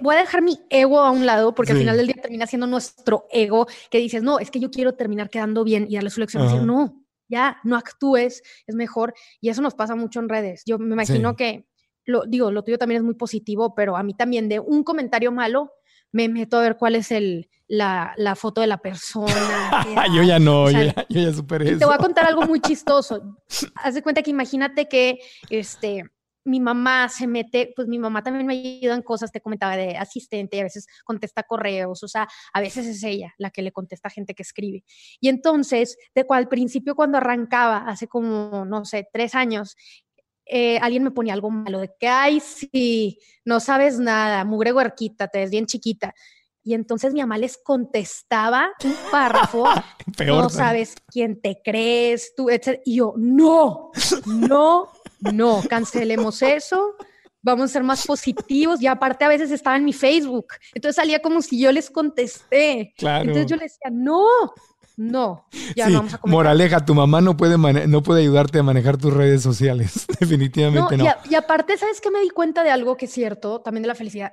[0.00, 2.66] voy a dejar mi ego a un lado, porque al final del día termina siendo
[2.66, 6.20] nuestro ego, que dices, no, es que yo quiero terminar quedando bien y darle su
[6.20, 6.44] lección.
[6.44, 9.14] Decir, no, ya, no actúes, es mejor.
[9.40, 10.62] Y eso nos pasa mucho en redes.
[10.66, 11.66] Yo me imagino que,
[12.04, 15.32] lo digo, lo tuyo también es muy positivo, pero a mí también de un comentario
[15.32, 15.72] malo,
[16.12, 19.32] me meto a ver cuál es el, la, la foto de la persona.
[20.14, 21.78] yo ya no, yo, ya, yo ya superé eso.
[21.78, 23.38] Te voy a contar algo muy chistoso.
[23.76, 26.04] Haz de cuenta que imagínate que este,
[26.44, 29.96] mi mamá se mete, pues mi mamá también me ayuda en cosas, te comentaba de
[29.96, 33.72] asistente, y a veces contesta correos, o sea, a veces es ella la que le
[33.72, 34.84] contesta a gente que escribe.
[35.20, 39.76] Y entonces, de cual al principio cuando arrancaba, hace como, no sé, tres años,
[40.46, 45.28] eh, alguien me ponía algo malo, de que, ay, sí, no sabes nada, mugre huerquita,
[45.28, 46.14] te ves bien chiquita.
[46.64, 49.64] Y entonces mi mamá les contestaba un párrafo,
[50.26, 52.80] no sabes quién te crees, tú, etc.
[52.84, 53.90] Y yo, no,
[54.26, 54.88] no,
[55.20, 56.94] no, cancelemos eso,
[57.42, 58.80] vamos a ser más positivos.
[58.80, 62.94] Y aparte a veces estaba en mi Facebook, entonces salía como si yo les contesté.
[62.96, 63.22] Claro.
[63.22, 64.24] Entonces yo les decía, no,
[64.96, 69.12] no, ya vamos a Moraleja, tu mamá no puede, no puede ayudarte a manejar tus
[69.12, 71.04] redes sociales, definitivamente no.
[71.04, 73.88] Y, y aparte, ¿sabes qué me di cuenta de algo que es cierto, también de
[73.88, 74.32] la felicidad?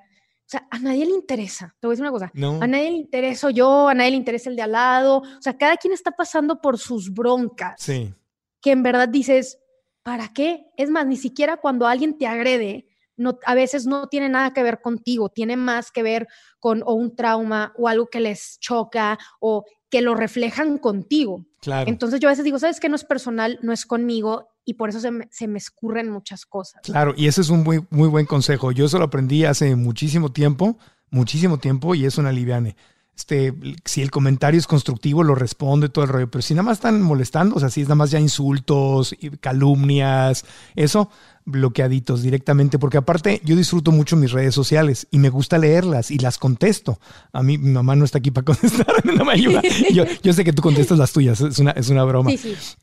[0.49, 1.75] O sea, a nadie le interesa.
[1.79, 2.31] Te voy a decir una cosa.
[2.33, 5.17] A nadie le interesa yo, a nadie le interesa el de al lado.
[5.17, 7.75] O sea, cada quien está pasando por sus broncas.
[7.77, 8.11] Sí.
[8.59, 9.59] Que en verdad dices,
[10.01, 10.65] ¿para qué?
[10.75, 14.63] Es más, ni siquiera cuando alguien te agrede, no, a veces no tiene nada que
[14.63, 16.27] ver contigo, tiene más que ver
[16.59, 21.45] con o un trauma o algo que les choca o que lo reflejan contigo.
[21.61, 21.89] Claro.
[21.89, 22.89] Entonces yo a veces digo, ¿sabes qué?
[22.89, 26.45] No es personal, no es conmigo y por eso se me, se me, escurren muchas
[26.45, 26.81] cosas.
[26.83, 28.71] Claro, y ese es un muy, muy buen consejo.
[28.71, 30.77] Yo eso lo aprendí hace muchísimo tiempo,
[31.09, 32.75] muchísimo tiempo, y es una liviane.
[33.15, 36.77] Este, si el comentario es constructivo, lo responde todo el rollo, pero si nada más
[36.77, 41.09] están molestando, o sea, si es nada más ya insultos, calumnias, eso,
[41.45, 46.19] bloqueaditos directamente, porque aparte yo disfruto mucho mis redes sociales y me gusta leerlas y
[46.19, 46.99] las contesto.
[47.33, 49.61] A mí mi mamá no está aquí para contestar, no me ayuda.
[49.93, 52.31] Yo, yo sé que tú contestas las tuyas, es una, es una broma.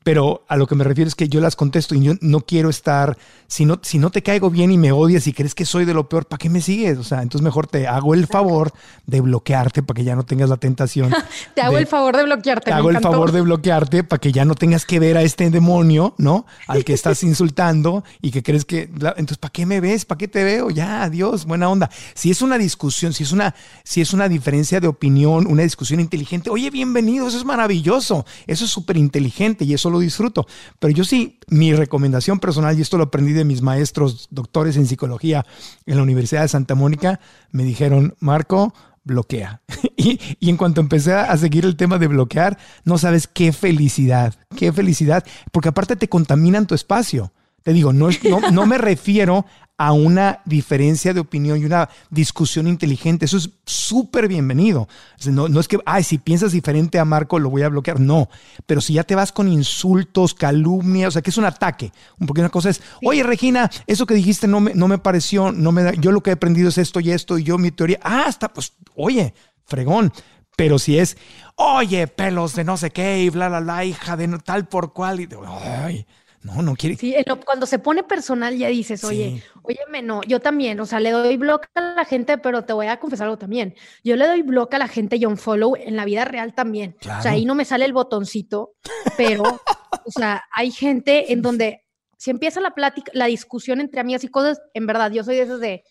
[0.03, 2.69] Pero a lo que me refiero es que yo las contesto y yo no quiero
[2.69, 3.17] estar,
[3.47, 5.95] si no, si no te caigo bien y me odias y crees que soy de
[5.95, 6.99] lo peor, ¿para qué me sigues?
[6.99, 8.73] O sea, entonces mejor te hago el favor
[9.07, 11.13] de bloquearte para que ya no tengas la tentación.
[11.55, 12.71] te hago el favor de bloquearte.
[12.71, 15.51] Te hago el favor de bloquearte para que ya no tengas que ver a este
[15.51, 16.47] demonio, ¿no?
[16.67, 20.05] Al que estás insultando y que crees que, entonces, ¿para qué me ves?
[20.05, 20.71] ¿Para qué te veo?
[20.71, 21.91] Ya, adiós, buena onda.
[22.15, 25.99] Si es una discusión, si es una, si es una diferencia de opinión, una discusión
[25.99, 30.47] inteligente, oye, bienvenido, eso es maravilloso, eso es súper inteligente y eso lo disfruto.
[30.79, 34.87] Pero yo sí, mi recomendación personal, y esto lo aprendí de mis maestros, doctores en
[34.87, 35.45] psicología
[35.85, 37.19] en la Universidad de Santa Mónica,
[37.51, 39.61] me dijeron, Marco, bloquea.
[39.99, 44.35] Y, y, en cuanto empecé a seguir el tema de bloquear, no sabes qué felicidad,
[44.55, 47.33] qué felicidad, porque aparte te contaminan tu espacio.
[47.67, 49.45] Te digo, no, no, no me refiero
[49.77, 53.25] a una diferencia de opinión y una discusión inteligente.
[53.25, 54.87] Eso es súper bienvenido.
[55.27, 57.99] No, no, es que, ay, si piensas diferente a Marco, lo voy a bloquear.
[57.99, 58.29] No,
[58.67, 61.91] pero si ya te vas con insultos, calumnias, o sea, que es un ataque.
[62.25, 65.73] Porque una cosa es, oye, Regina, eso que dijiste no me, no me pareció, no
[65.73, 67.99] me da, yo lo que he aprendido es esto y esto, y yo mi teoría,
[68.05, 70.13] ah, está, pues, oye, fregón.
[70.57, 71.17] Pero si es,
[71.57, 75.19] oye, pelos de no sé qué, y bla, bla, bla, hija de tal por cual,
[75.19, 75.29] y,
[75.85, 76.07] ay,
[76.47, 76.97] no, no quiere.
[76.97, 81.11] Sí, cuando se pone personal ya dices, oye, óyeme, no, yo también, o sea, le
[81.11, 83.75] doy bloque a la gente, pero te voy a confesar algo también.
[84.05, 86.97] Yo le doy bloque a la gente y un follow en la vida real también.
[87.01, 88.75] O sea, ahí no me sale el botoncito,
[89.17, 91.83] pero, o sea, hay gente en donde
[92.17, 95.43] si empieza la plática, la discusión entre amigas y cosas, en verdad, yo soy de
[95.43, 95.83] esas de,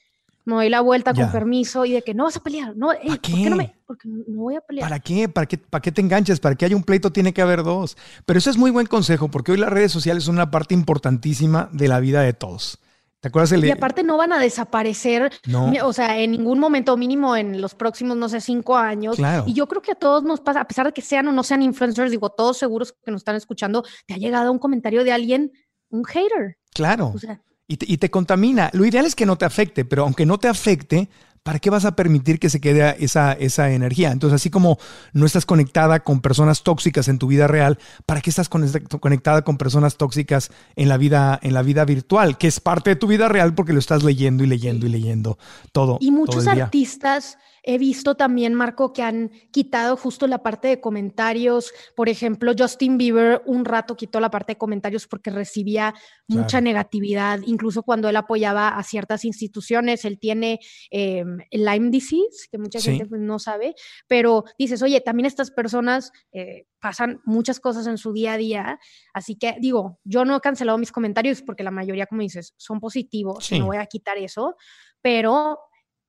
[0.45, 2.75] me doy la vuelta con permiso y de que no vas a pelear.
[2.77, 3.75] No, ¿por qué no me?
[3.85, 4.87] Porque no voy a pelear.
[4.87, 5.27] ¿Para qué?
[5.27, 6.39] ¿Para qué, ¿Para qué te enganches?
[6.39, 7.97] ¿Para que haya un pleito tiene que haber dos?
[8.25, 11.69] Pero eso es muy buen consejo porque hoy las redes sociales son una parte importantísima
[11.73, 12.79] de la vida de todos.
[13.25, 13.51] ¿Te acuerdas?
[13.53, 13.65] El...
[13.65, 15.71] Y aparte no van a desaparecer, no.
[15.83, 19.15] o sea, en ningún momento mínimo en los próximos, no sé, cinco años.
[19.15, 19.45] Claro.
[19.47, 21.41] Y yo creo que a todos nos pasa, a pesar de que sean o no
[21.41, 25.11] sean influencers, digo, todos seguros que nos están escuchando, te ha llegado un comentario de
[25.11, 25.51] alguien,
[25.89, 26.59] un hater.
[26.71, 27.13] Claro.
[27.15, 28.69] O sea, y te, contamina.
[28.73, 31.09] Lo ideal es que no te afecte, pero aunque no te afecte,
[31.41, 34.11] ¿para qué vas a permitir que se quede esa, esa energía?
[34.11, 34.77] Entonces, así como
[35.13, 39.57] no estás conectada con personas tóxicas en tu vida real, ¿para qué estás conectada con
[39.57, 42.37] personas tóxicas en la vida, en la vida virtual?
[42.37, 45.39] Que es parte de tu vida real porque lo estás leyendo y leyendo y leyendo
[45.71, 45.97] todo.
[46.01, 51.73] Y muchos artistas He visto también, Marco, que han quitado justo la parte de comentarios.
[51.95, 55.95] Por ejemplo, Justin Bieber un rato quitó la parte de comentarios porque recibía
[56.27, 60.05] mucha negatividad, incluso cuando él apoyaba a ciertas instituciones.
[60.05, 60.59] Él tiene
[60.91, 63.73] eh, Lyme disease, que mucha gente pues, no sabe,
[64.07, 68.79] pero dices, oye, también estas personas eh, pasan muchas cosas en su día a día.
[69.11, 72.79] Así que digo, yo no he cancelado mis comentarios porque la mayoría, como dices, son
[72.79, 73.51] positivos.
[73.51, 74.55] No voy a quitar eso,
[75.01, 75.57] pero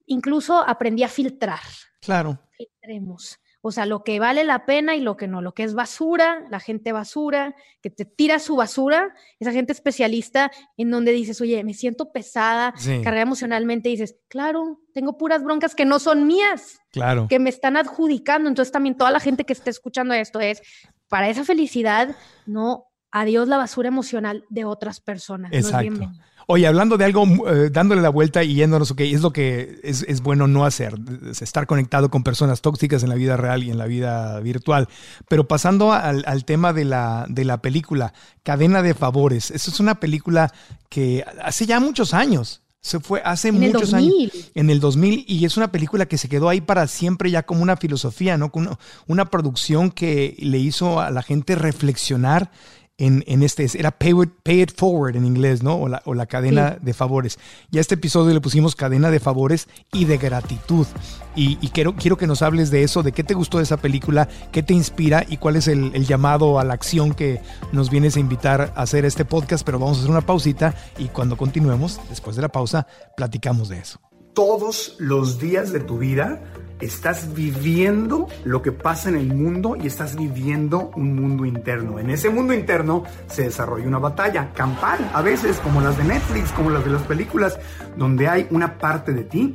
[0.06, 1.60] incluso aprendí a filtrar.
[2.00, 2.38] Claro.
[2.56, 3.38] Filtremos.
[3.62, 6.46] O sea, lo que vale la pena y lo que no, lo que es basura,
[6.50, 11.64] la gente basura, que te tira su basura, esa gente especialista en donde dices, oye,
[11.64, 13.00] me siento pesada, Sí.
[13.02, 17.26] cargada emocionalmente, y dices, claro, tengo puras broncas que no son mías, Claro.
[17.28, 18.48] que me están adjudicando.
[18.48, 20.62] Entonces también toda la gente que esté escuchando esto es,
[21.08, 22.14] para esa felicidad,
[22.46, 25.50] no, adiós la basura emocional de otras personas.
[25.50, 26.08] No es Exacto.
[26.48, 30.04] Oye, hablando de algo, eh, dándole la vuelta y yéndonos, ok, es lo que es,
[30.06, 30.94] es bueno no hacer,
[31.28, 34.88] es estar conectado con personas tóxicas en la vida real y en la vida virtual.
[35.28, 38.12] Pero pasando al, al tema de la, de la película,
[38.44, 40.52] Cadena de Favores, esa es una película
[40.88, 43.96] que hace ya muchos años, se fue hace En muchos 2000.
[43.96, 47.42] años, en el 2000, y es una película que se quedó ahí para siempre ya
[47.42, 48.52] como una filosofía, ¿no?
[48.54, 48.78] Una,
[49.08, 52.52] una producción que le hizo a la gente reflexionar
[52.98, 55.74] en, en este, era pay it, pay it forward en inglés, ¿no?
[55.76, 57.38] O la, o la cadena de favores.
[57.70, 60.86] Y a este episodio le pusimos cadena de favores y de gratitud.
[61.34, 63.76] Y, y quiero, quiero que nos hables de eso, de qué te gustó de esa
[63.76, 67.42] película, qué te inspira y cuál es el, el llamado a la acción que
[67.72, 69.64] nos vienes a invitar a hacer este podcast.
[69.66, 72.86] Pero vamos a hacer una pausita y cuando continuemos, después de la pausa,
[73.16, 74.00] platicamos de eso.
[74.32, 76.42] todos los días de tu vida
[76.80, 81.98] estás viviendo lo que pasa en el mundo y estás viviendo un mundo interno.
[81.98, 86.52] En ese mundo interno se desarrolla una batalla campal, a veces como las de Netflix,
[86.52, 87.58] como las de las películas,
[87.96, 89.54] donde hay una parte de ti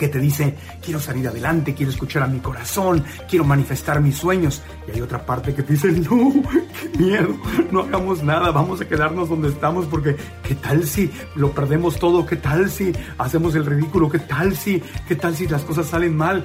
[0.00, 4.62] que te dice, quiero salir adelante, quiero escuchar a mi corazón, quiero manifestar mis sueños.
[4.88, 6.32] Y hay otra parte que te dice, no,
[6.80, 7.36] qué miedo,
[7.70, 12.24] no hagamos nada, vamos a quedarnos donde estamos porque ¿qué tal si lo perdemos todo?
[12.24, 14.08] ¿Qué tal si hacemos el ridículo?
[14.08, 16.44] ¿Qué tal si, qué tal si las cosas salen mal?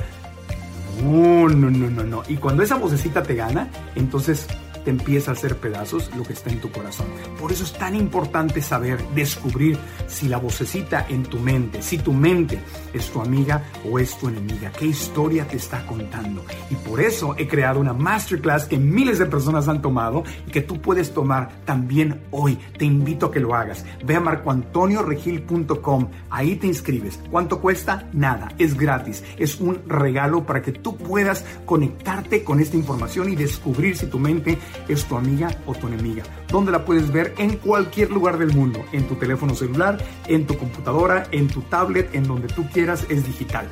[1.02, 2.24] No, no, no, no, no.
[2.28, 4.48] Y cuando esa vocecita te gana, entonces
[4.86, 7.08] te empieza a hacer pedazos lo que está en tu corazón.
[7.40, 9.78] Por eso es tan importante saber, descubrir
[10.08, 12.60] si la vocecita en tu mente, si tu mente
[12.94, 16.46] es tu amiga o es tu enemiga, qué historia te está contando.
[16.70, 20.62] Y por eso he creado una masterclass que miles de personas han tomado y que
[20.62, 22.58] tú puedes tomar también hoy.
[22.78, 23.84] Te invito a que lo hagas.
[24.06, 27.20] Ve a marcoantonioregil.com, ahí te inscribes.
[27.32, 28.08] ¿Cuánto cuesta?
[28.14, 29.24] Nada, es gratis.
[29.38, 34.20] Es un regalo para que tú puedas conectarte con esta información y descubrir si tu
[34.20, 36.24] mente es tu amiga o tu enemiga.
[36.50, 37.34] ¿Dónde la puedes ver?
[37.38, 39.98] En cualquier lugar del mundo, en tu teléfono celular,
[40.28, 43.68] en tu computadora, en tu tablet, en donde tú quieras, es digital.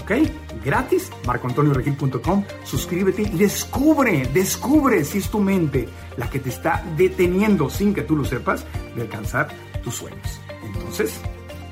[0.00, 0.12] ¿Ok?
[0.64, 7.70] Gratis, marcoantonioregil.com, suscríbete y descubre, descubre si es tu mente la que te está deteniendo
[7.70, 9.48] sin que tú lo sepas de alcanzar
[9.82, 10.40] tus sueños.
[10.62, 11.20] Entonces,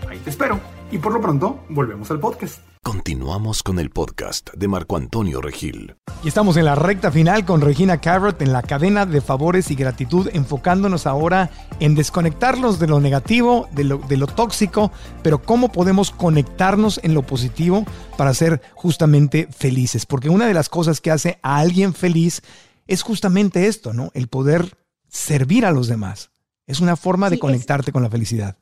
[0.09, 0.78] ahí te espero.
[0.91, 2.61] Y por lo pronto, volvemos al podcast.
[2.83, 5.97] Continuamos con el podcast de Marco Antonio Regil.
[6.25, 9.75] Y estamos en la recta final con Regina Carrot en la cadena de favores y
[9.75, 14.91] gratitud, enfocándonos ahora en desconectarnos de lo negativo, de lo, de lo tóxico,
[15.23, 17.85] pero cómo podemos conectarnos en lo positivo
[18.17, 20.07] para ser justamente felices.
[20.07, 22.41] Porque una de las cosas que hace a alguien feliz
[22.87, 24.11] es justamente esto, ¿no?
[24.15, 24.73] El poder
[25.09, 26.31] servir a los demás.
[26.67, 28.57] Es una forma Sí, de es- conectarte con la felicidad.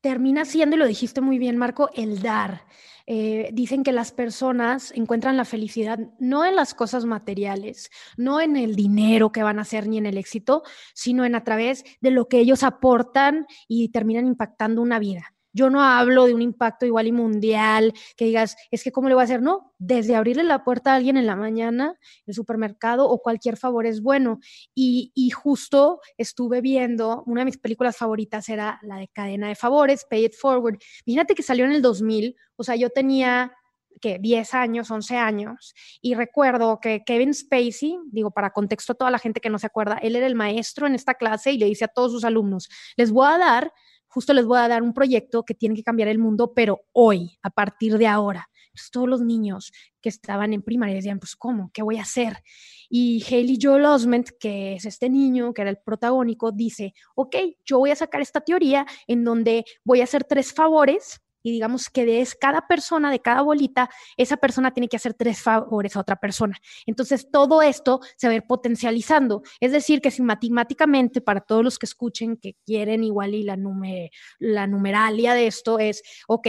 [0.00, 2.66] Termina siendo, y lo dijiste muy bien, Marco, el dar.
[3.10, 8.56] Eh, dicen que las personas encuentran la felicidad no en las cosas materiales, no en
[8.56, 12.10] el dinero que van a hacer ni en el éxito, sino en a través de
[12.10, 15.34] lo que ellos aportan y terminan impactando una vida.
[15.58, 19.14] Yo no hablo de un impacto igual y mundial, que digas, es que cómo le
[19.14, 23.08] voy a hacer, no, desde abrirle la puerta a alguien en la mañana, el supermercado
[23.08, 24.38] o cualquier favor es bueno.
[24.72, 29.56] Y, y justo estuve viendo, una de mis películas favoritas era la de Cadena de
[29.56, 30.78] Favores, Pay It Forward.
[31.06, 33.52] Imagínate que salió en el 2000, o sea, yo tenía
[34.00, 39.10] que 10 años, 11 años, y recuerdo que Kevin Spacey, digo, para contexto a toda
[39.10, 41.66] la gente que no se acuerda, él era el maestro en esta clase y le
[41.66, 43.72] dice a todos sus alumnos, les voy a dar,
[44.08, 47.38] justo les voy a dar un proyecto que tiene que cambiar el mundo, pero hoy,
[47.42, 48.48] a partir de ahora.
[48.68, 51.70] Entonces, todos los niños que estaban en primaria decían, pues, ¿cómo?
[51.72, 52.42] ¿Qué voy a hacer?
[52.88, 57.78] Y Haley Joel Osment, que es este niño, que era el protagónico, dice, ok, yo
[57.78, 62.04] voy a sacar esta teoría en donde voy a hacer tres favores y digamos que
[62.04, 66.16] de cada persona, de cada bolita, esa persona tiene que hacer tres favores a otra
[66.16, 66.56] persona.
[66.86, 69.42] Entonces, todo esto se va a ir potencializando.
[69.60, 73.56] Es decir, que si matemáticamente, para todos los que escuchen que quieren igual y la,
[73.56, 76.46] nume- la numeralia de esto es, ok,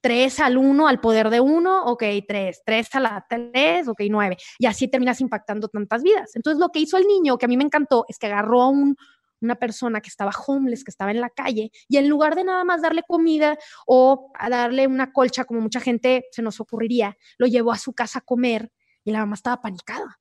[0.00, 4.36] 3 al 1 al poder de 1, ok, 3, 3 a la 3, ok, 9.
[4.58, 6.36] Y así terminas impactando tantas vidas.
[6.36, 8.68] Entonces, lo que hizo el niño, que a mí me encantó, es que agarró a
[8.68, 8.96] un,
[9.40, 12.64] una persona que estaba homeless, que estaba en la calle, y en lugar de nada
[12.64, 17.46] más darle comida o a darle una colcha, como mucha gente se nos ocurriría, lo
[17.46, 18.72] llevó a su casa a comer
[19.04, 20.18] y la mamá estaba panicada.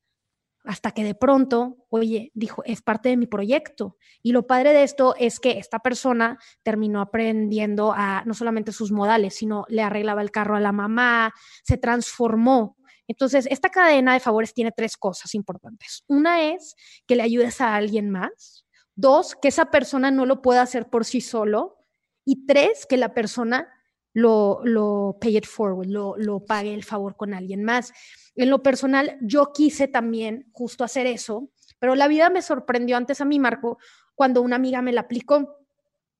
[0.66, 3.98] Hasta que de pronto, oye, dijo, es parte de mi proyecto.
[4.24, 8.92] Y lo padre de esto es que esta persona terminó aprendiendo a no solamente sus
[8.92, 12.78] modales, sino le arreglaba el carro a la mamá, se transformó.
[13.08, 16.04] Entonces, esta cadena de favores tiene tres cosas importantes.
[16.08, 18.65] Una es que le ayudes a alguien más.
[18.96, 21.78] Dos, que esa persona no lo pueda hacer por sí solo.
[22.24, 23.70] Y tres, que la persona
[24.14, 25.46] lo, lo pay it
[25.86, 27.94] lo, lo pague el favor con alguien más.
[28.36, 33.20] En lo personal, yo quise también justo hacer eso, pero la vida me sorprendió antes
[33.22, 33.78] a mí, Marco,
[34.16, 35.58] cuando una amiga me la aplicó.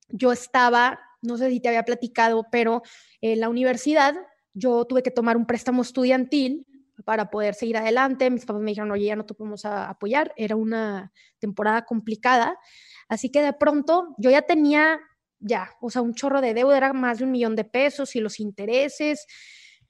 [0.10, 2.84] Yo estaba, no sé si te había platicado, pero
[3.22, 4.14] en la universidad
[4.54, 6.68] yo tuve que tomar un préstamo estudiantil
[7.04, 8.30] para poder seguir adelante.
[8.30, 10.34] Mis papás me dijeron, oye, ya no te podemos apoyar.
[10.38, 12.58] Era una temporada complicada.
[13.08, 15.00] Así que de pronto yo ya tenía,
[15.40, 18.20] ya, o sea, un chorro de deuda, era más de un millón de pesos y
[18.20, 19.26] los intereses.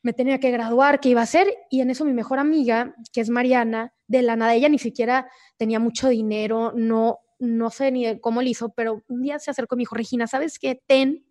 [0.02, 1.48] Me tenía que graduar, ¿qué iba a hacer?
[1.70, 5.28] Y en eso mi mejor amiga, que es Mariana, de la nada, ella ni siquiera
[5.58, 9.76] tenía mucho dinero, no, no sé ni cómo lo hizo, pero un día se acercó
[9.76, 10.80] y me dijo, Regina, ¿sabes qué?
[10.86, 11.26] Ten,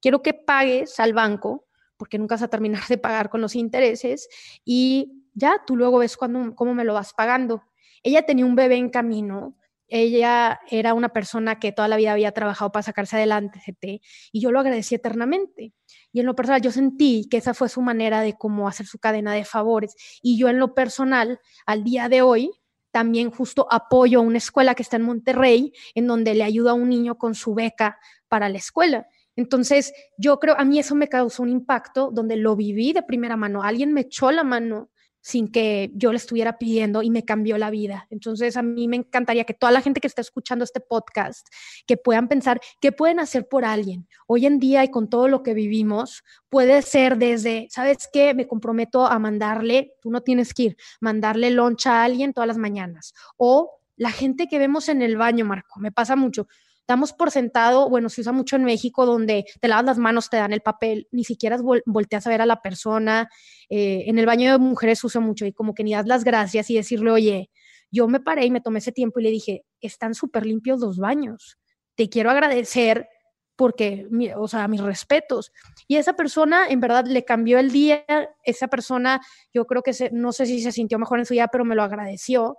[0.00, 1.65] quiero que pagues al banco
[1.96, 4.28] porque nunca vas a terminar de pagar con los intereses
[4.64, 7.62] y ya tú luego ves cuándo, cómo me lo vas pagando.
[8.02, 9.56] Ella tenía un bebé en camino,
[9.88, 14.00] ella era una persona que toda la vida había trabajado para sacarse adelante,
[14.32, 15.72] y yo lo agradecí eternamente.
[16.12, 18.98] Y en lo personal yo sentí que esa fue su manera de cómo hacer su
[18.98, 19.94] cadena de favores.
[20.22, 22.50] Y yo en lo personal, al día de hoy,
[22.90, 26.74] también justo apoyo a una escuela que está en Monterrey, en donde le ayuda a
[26.74, 29.06] un niño con su beca para la escuela.
[29.36, 33.36] Entonces, yo creo, a mí eso me causó un impacto donde lo viví de primera
[33.36, 33.62] mano.
[33.62, 34.90] Alguien me echó la mano
[35.26, 38.06] sin que yo le estuviera pidiendo y me cambió la vida.
[38.10, 41.48] Entonces, a mí me encantaría que toda la gente que está escuchando este podcast,
[41.84, 44.06] que puedan pensar qué pueden hacer por alguien.
[44.28, 48.34] Hoy en día y con todo lo que vivimos, puede ser desde, ¿sabes qué?
[48.34, 52.58] Me comprometo a mandarle, tú no tienes que ir, mandarle loncha a alguien todas las
[52.58, 53.12] mañanas.
[53.36, 56.46] O la gente que vemos en el baño, Marco, me pasa mucho
[56.88, 60.36] damos por sentado, bueno, se usa mucho en México donde te lavas las manos, te
[60.36, 63.28] dan el papel, ni siquiera volteas a ver a la persona.
[63.68, 66.70] Eh, en el baño de mujeres usa mucho y como que ni das las gracias
[66.70, 67.50] y decirle, oye,
[67.90, 70.98] yo me paré y me tomé ese tiempo y le dije, están súper limpios los
[70.98, 71.58] baños.
[71.94, 73.08] Te quiero agradecer
[73.56, 75.52] porque, o sea, mis respetos.
[75.88, 78.04] Y esa persona, en verdad, le cambió el día.
[78.44, 79.20] Esa persona,
[79.52, 81.82] yo creo que no sé si se sintió mejor en su día, pero me lo
[81.82, 82.58] agradeció.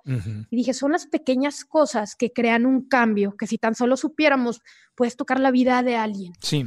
[0.50, 4.62] Y dije, son las pequeñas cosas que crean un cambio, que si tan solo supiéramos,
[4.96, 6.34] puedes tocar la vida de alguien.
[6.42, 6.66] Sí,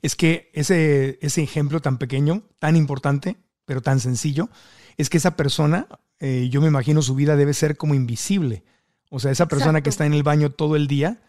[0.00, 4.48] es que ese, ese ejemplo tan pequeño, tan importante, pero tan sencillo,
[4.96, 5.88] es que esa persona,
[6.20, 8.64] eh, yo me imagino su vida debe ser como invisible.
[9.10, 11.20] O sea, esa persona que está en el baño todo el día,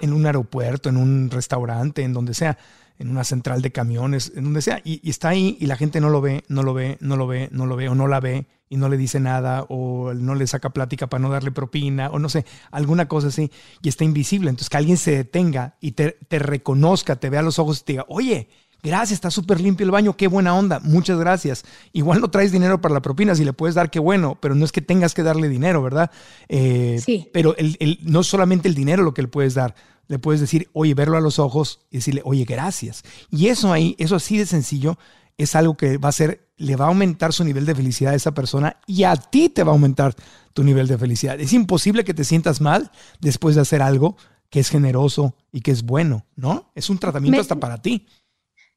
[0.00, 2.58] en un aeropuerto, en un restaurante, en donde sea,
[2.98, 6.10] en una central de camiones, en donde sea, y, está ahí y la gente no
[6.10, 8.46] lo ve, no lo ve, no lo ve, no lo ve, o no la ve
[8.68, 12.18] y no le dice nada, o no le saca plática para no darle propina, o
[12.18, 13.50] no sé, alguna cosa así,
[13.82, 14.50] y está invisible.
[14.50, 17.84] Entonces que alguien se detenga y te, te reconozca, te vea a los ojos y
[17.84, 18.48] te diga, oye,
[18.84, 21.64] Gracias, está súper limpio el baño, qué buena onda, muchas gracias.
[21.94, 24.62] Igual no traes dinero para la propina, si le puedes dar, qué bueno, pero no
[24.62, 26.10] es que tengas que darle dinero, ¿verdad?
[26.50, 27.30] Eh, sí.
[27.32, 29.74] Pero el, no solamente el dinero lo que le puedes dar,
[30.06, 33.04] le puedes decir, oye, verlo a los ojos y decirle, oye, gracias.
[33.30, 34.98] Y eso ahí, eso así de sencillo,
[35.38, 38.16] es algo que va a ser, le va a aumentar su nivel de felicidad a
[38.16, 40.14] esa persona y a ti te va a aumentar
[40.52, 41.40] tu nivel de felicidad.
[41.40, 44.18] Es imposible que te sientas mal después de hacer algo
[44.50, 46.70] que es generoso y que es bueno, ¿no?
[46.74, 48.06] Es un tratamiento hasta para ti.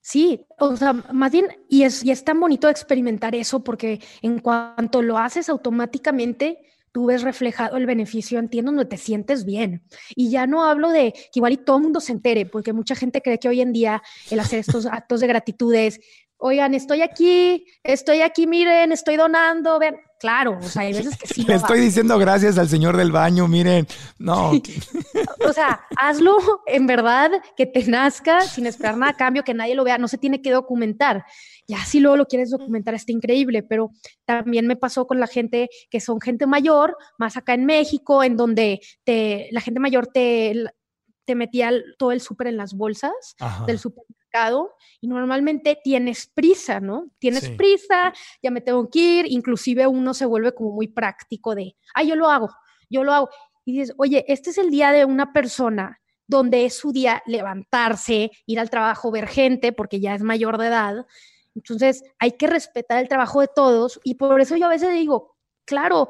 [0.10, 4.40] Sí, o sea, más bien, y es, y es tan bonito experimentar eso porque en
[4.40, 6.60] cuanto lo haces automáticamente,
[6.94, 9.84] tú ves reflejado el beneficio, entiendo, donde te sientes bien.
[10.16, 12.96] Y ya no hablo de que igual y todo el mundo se entere, porque mucha
[12.96, 14.02] gente cree que hoy en día
[14.32, 16.00] el hacer estos actos de gratitud es,
[16.38, 21.28] oigan, estoy aquí, estoy aquí, miren, estoy donando, vean, claro, o sea, hay veces que
[21.28, 21.44] sí.
[21.48, 23.88] Le estoy diciendo gracias al señor del baño, miren,
[24.18, 24.52] no.
[25.48, 29.76] o sea, hazlo en verdad, que te nazca sin esperar nada a cambio, que nadie
[29.76, 31.26] lo vea, no se tiene que documentar.
[31.68, 33.92] Ya si luego lo quieres documentar, está increíble, pero
[34.26, 38.38] también me pasó con la gente que son gente mayor, más acá en México, en
[38.38, 40.64] donde te, la gente mayor te,
[41.28, 43.36] te metía todo el súper en las bolsas
[43.68, 47.10] del supermercado y normalmente tienes prisa, ¿no?
[47.20, 51.76] Tienes prisa, ya me tengo que ir, inclusive uno se vuelve como muy práctico de,
[51.94, 52.50] ah, yo lo hago,
[52.90, 53.30] yo lo hago.
[53.66, 58.32] Y dices, oye, este es el día de una persona donde es su día levantarse,
[58.46, 61.06] ir al trabajo, ver gente, porque ya es mayor de edad.
[61.56, 65.38] Entonces, hay que respetar el trabajo de todos y por eso yo a veces digo,
[65.68, 66.08] claro,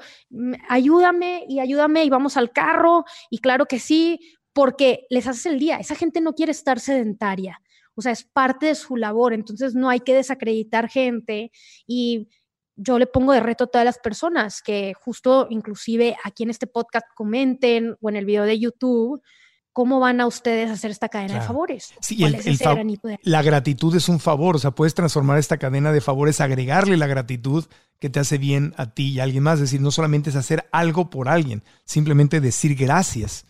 [0.70, 5.60] ayúdame y ayúdame y vamos al carro y claro que sí, porque les haces el
[5.60, 5.78] día.
[5.78, 7.62] Esa gente no quiere estar sedentaria,
[7.93, 11.51] o sea, es parte de su labor, entonces no hay que desacreditar gente
[11.86, 12.28] y
[12.76, 16.66] yo le pongo de reto a todas las personas que justo inclusive aquí en este
[16.66, 19.22] podcast comenten o en el video de YouTube,
[19.74, 21.93] ¿cómo van a ustedes a hacer esta cadena de favores?
[22.01, 22.39] Sí, el,
[23.22, 27.05] la gratitud es un favor, o sea, puedes transformar esta cadena de favores, agregarle la
[27.05, 27.66] gratitud
[27.99, 29.60] que te hace bien a ti y a alguien más.
[29.60, 33.45] Es decir, no solamente es hacer algo por alguien, simplemente decir gracias.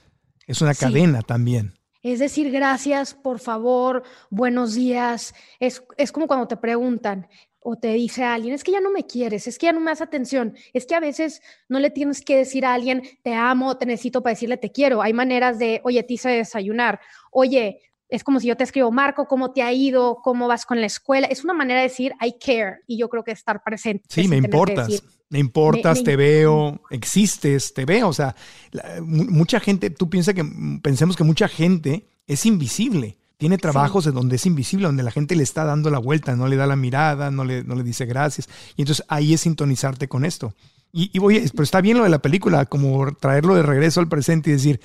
[0.48, 1.74] Es una cadena también.
[2.02, 5.36] Es decir, gracias, por favor, buenos días.
[5.60, 7.28] Es, es como cuando te preguntan,
[7.60, 9.82] o te dice a alguien, es que ya no me quieres, es que ya no
[9.82, 13.34] me das atención, es que a veces no le tienes que decir a alguien, te
[13.34, 15.02] amo, te necesito para decirle te quiero.
[15.02, 19.28] Hay maneras de, oye, te hice desayunar, oye, es como si yo te escribo, Marco,
[19.28, 20.22] ¿cómo te ha ido?
[20.24, 21.28] ¿Cómo vas con la escuela?
[21.28, 24.06] Es una manera de decir, I care, y yo creo que estar presente.
[24.08, 28.08] Sí, me importas, me importas, te veo, existes, te veo.
[28.10, 28.36] O sea,
[29.02, 30.46] mucha gente, tú piensas que,
[30.82, 35.36] pensemos que mucha gente es invisible tiene trabajos en donde es invisible, donde la gente
[35.36, 38.06] le está dando la vuelta, no le da la mirada, no le, no le dice
[38.06, 38.50] gracias.
[38.76, 40.54] Y entonces ahí es sintonizarte con esto.
[40.92, 44.08] Y, y voy, pero está bien lo de la película, como traerlo de regreso al
[44.08, 44.82] presente y decir,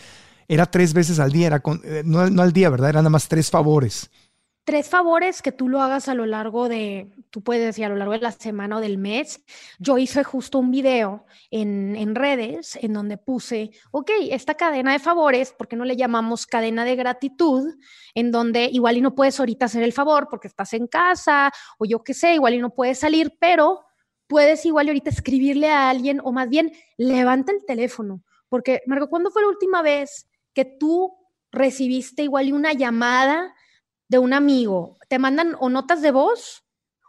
[0.49, 2.91] era tres veces al día, era eh, no, no al día, ¿verdad?
[2.91, 4.11] Eran nada más tres favores
[4.65, 7.97] tres favores que tú lo hagas a lo largo de, tú puedes decir a lo
[7.97, 9.45] largo de la semana o del mes.
[9.79, 14.99] Yo hice justo un video en, en, redes en donde puse, ok, esta cadena de
[15.01, 17.75] favores, ¿por qué no le llamamos cadena de gratitud?
[18.15, 21.85] En donde igual y no puedes ahorita hacer el favor porque estás en casa o
[21.85, 23.85] yo qué sé, igual y no puedes salir, pero
[24.29, 28.23] puedes igual y ahorita escribirle a alguien o más bien levanta el teléfono.
[28.49, 31.13] Porque, Marco, ¿cuándo fue la última vez que tú
[31.51, 33.55] recibiste igual y una llamada?
[34.13, 36.63] De un amigo, te mandan o notas de voz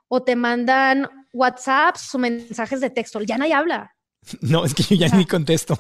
[0.08, 3.20] o te mandan WhatsApps o mensajes de texto.
[3.22, 3.92] Ya nadie habla.
[4.42, 5.78] No, es que yo ya ni contesto.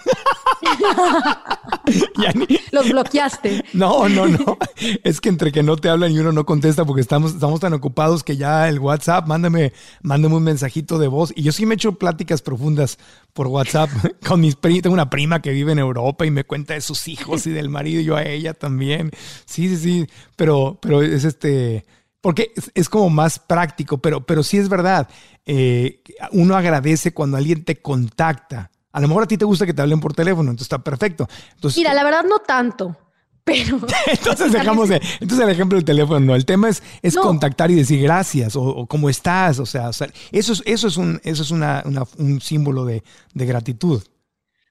[2.71, 3.63] Los bloqueaste.
[3.73, 4.57] No, no, no.
[5.03, 7.73] Es que entre que no te hablan y uno no contesta porque estamos, estamos tan
[7.73, 11.33] ocupados que ya el WhatsApp, mándame, mándame un mensajito de voz.
[11.35, 12.97] Y yo sí me echo pláticas profundas
[13.33, 13.89] por WhatsApp
[14.27, 14.83] con mis primos.
[14.83, 17.69] Tengo una prima que vive en Europa y me cuenta de sus hijos y del
[17.69, 19.11] marido y yo a ella también.
[19.45, 20.07] Sí, sí, sí.
[20.35, 21.85] Pero, pero es este
[22.23, 25.09] porque es, como más práctico, pero, pero sí es verdad.
[25.45, 26.01] Eh,
[26.31, 28.71] uno agradece cuando alguien te contacta.
[28.93, 31.27] A lo mejor a ti te gusta que te hablen por teléfono, entonces está perfecto.
[31.55, 32.95] Entonces, Mira, la verdad no tanto.
[33.43, 33.79] Pero.
[34.07, 35.01] entonces dejamos de.
[35.19, 36.35] Entonces el ejemplo del teléfono no.
[36.35, 39.59] El tema es, es contactar y decir gracias o, cómo estás.
[39.59, 41.83] O sea, eso es, eso es un, eso es una,
[42.17, 44.01] un símbolo de, de, gratitud.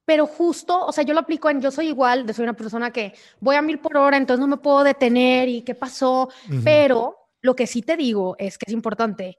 [0.04, 1.60] Pero justo, o sea, yo lo aplico en.
[1.60, 4.56] Yo soy igual, soy una persona que voy a mil por hora, entonces no me
[4.56, 6.30] puedo detener y qué pasó.
[6.64, 9.38] Pero lo que sí te digo es que es importante.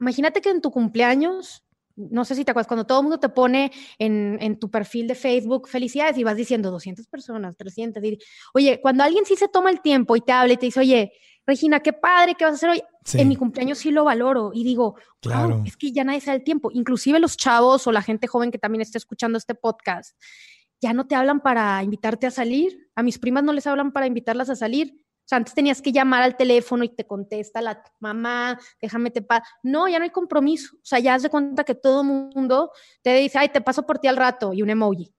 [0.00, 1.64] Imagínate que en tu cumpleaños,
[2.10, 5.14] no sé si te acuerdas, cuando todo el mundo te pone en, tu perfil de
[5.14, 8.02] Facebook felicidades y vas diciendo 200 personas, 300,
[8.54, 11.12] oye, cuando alguien sí se toma el tiempo y te habla y te dice, oye,
[11.46, 12.82] Regina, qué padre, ¿qué vas a hacer hoy?
[13.14, 15.62] En mi cumpleaños sí lo valoro y digo, claro.
[15.66, 16.70] es que ya nadie sabe el tiempo.
[16.72, 20.16] Inclusive los chavos o la gente joven que también está escuchando este podcast,
[20.80, 22.90] ya no te hablan para invitarte a salir.
[22.94, 26.22] A mis primas no les hablan para invitarlas a salir sea, antes tenías que llamar
[26.22, 29.42] al teléfono y te contesta la mamá, déjame te pa.
[29.62, 30.76] No, ya no hay compromiso.
[30.76, 32.72] O sea, ya has de cuenta que todo mundo
[33.02, 35.14] te dice, ay, te paso por ti al rato y un emoji.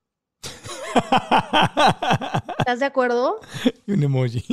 [2.59, 3.39] ¿Estás de acuerdo?
[3.87, 4.43] Y un emoji.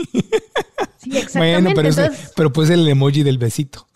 [0.98, 1.74] Sí, exactamente.
[1.74, 3.86] Bueno, pero, pero pues el emoji del besito.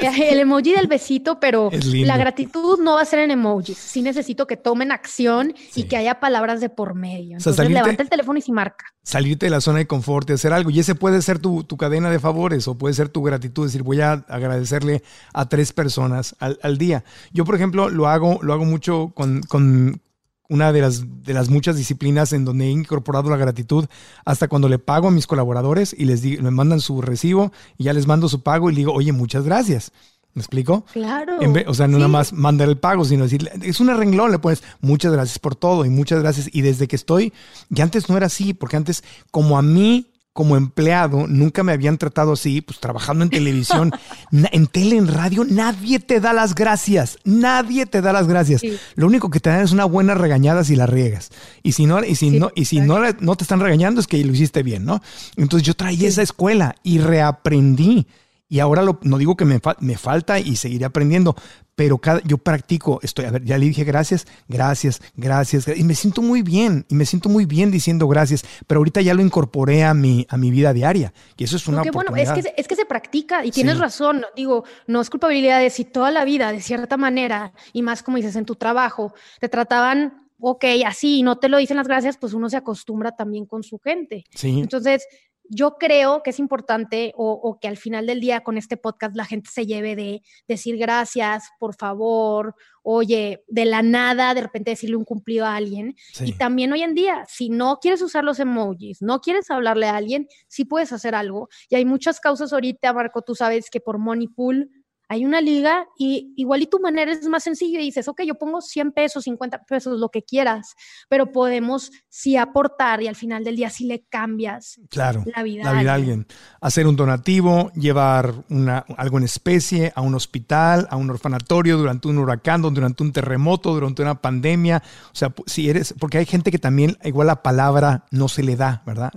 [0.00, 3.78] El emoji del besito, pero la gratitud no va a ser en emojis.
[3.78, 7.36] Sí necesito que tomen acción y que haya palabras de por medio.
[7.38, 8.86] Entonces levanta el teléfono y si marca.
[9.02, 10.70] Salirte de la zona de confort y hacer algo.
[10.70, 13.66] Y ese puede ser tu, cadena de favores o puede ser tu gratitud.
[13.66, 15.02] Es decir, voy a agradecerle
[15.32, 17.04] a tres personas al, día.
[17.32, 20.00] Yo, por ejemplo, lo hago, lo hago mucho con, con
[20.48, 23.86] una de las, de las muchas disciplinas en donde he incorporado la gratitud
[24.24, 27.84] hasta cuando le pago a mis colaboradores y les digo, me mandan su recibo y
[27.84, 29.92] ya les mando su pago y digo, oye, muchas gracias.
[30.34, 30.84] ¿Me explico?
[30.92, 31.38] Claro.
[31.68, 34.64] o sea, no nada más mandar el pago, sino decir, es un renglón, le pones
[34.80, 36.48] muchas gracias por todo y muchas gracias.
[36.52, 37.32] Y desde que estoy,
[37.72, 41.96] y antes no era así, porque antes, como a mí como empleado nunca me habían
[41.96, 43.92] tratado así, pues trabajando en televisión,
[44.32, 48.62] en tele, en radio, nadie te da las gracias, nadie te da las gracias.
[48.96, 51.30] Lo único que te dan es una buena regañada si la riegas.
[51.62, 54.22] Y si no, y si no, y si no, no te están regañando es que
[54.24, 55.00] lo hiciste bien, ¿no?
[55.36, 58.08] Entonces yo traía esa escuela y reaprendí.
[58.48, 61.34] Y ahora lo, no digo que me, me falta y seguiré aprendiendo,
[61.74, 65.94] pero cada, yo practico, estoy, a ver, ya le dije gracias, gracias, gracias, y me
[65.94, 69.82] siento muy bien, y me siento muy bien diciendo gracias, pero ahorita ya lo incorporé
[69.84, 72.76] a mi, a mi vida diaria, y eso es una bueno, es que, es que
[72.76, 76.60] se practica, y tienes razón, digo, no es culpabilidad de si toda la vida, de
[76.60, 81.38] cierta manera, y más como dices, en tu trabajo, te trataban, ok, así, y no
[81.38, 84.24] te lo dicen las gracias, pues uno se acostumbra también con su gente.
[84.34, 84.60] Sí.
[84.60, 85.06] Entonces,
[85.48, 89.24] yo creo que es importante o, que al final del día con este podcast la
[89.24, 94.96] gente se lleve de decir gracias, por favor, oye, de la nada, de repente decirle
[94.96, 95.94] un cumplido a alguien.
[96.20, 99.96] Y también hoy en día, si no quieres usar los emojis, no quieres hablarle a
[99.96, 101.48] alguien, sí puedes hacer algo.
[101.68, 104.70] Y hay muchas causas ahorita, Marco, tú sabes que por Money Pool
[105.08, 108.34] hay una liga y igual y tu manera es más sencilla y dices, ok, yo
[108.36, 110.74] pongo 100 pesos, 50 pesos, lo que quieras,
[111.08, 115.64] pero podemos sí aportar y al final del día sí le cambias claro, la vida,
[115.64, 116.26] la vida a alguien.
[116.60, 122.08] Hacer un donativo, llevar una, algo en especie a un hospital, a un orfanatorio durante
[122.08, 124.82] un huracán, durante un terremoto, durante una pandemia.
[125.12, 128.56] O sea, si eres, porque hay gente que también, igual la palabra no se le
[128.56, 129.12] da, ¿verdad?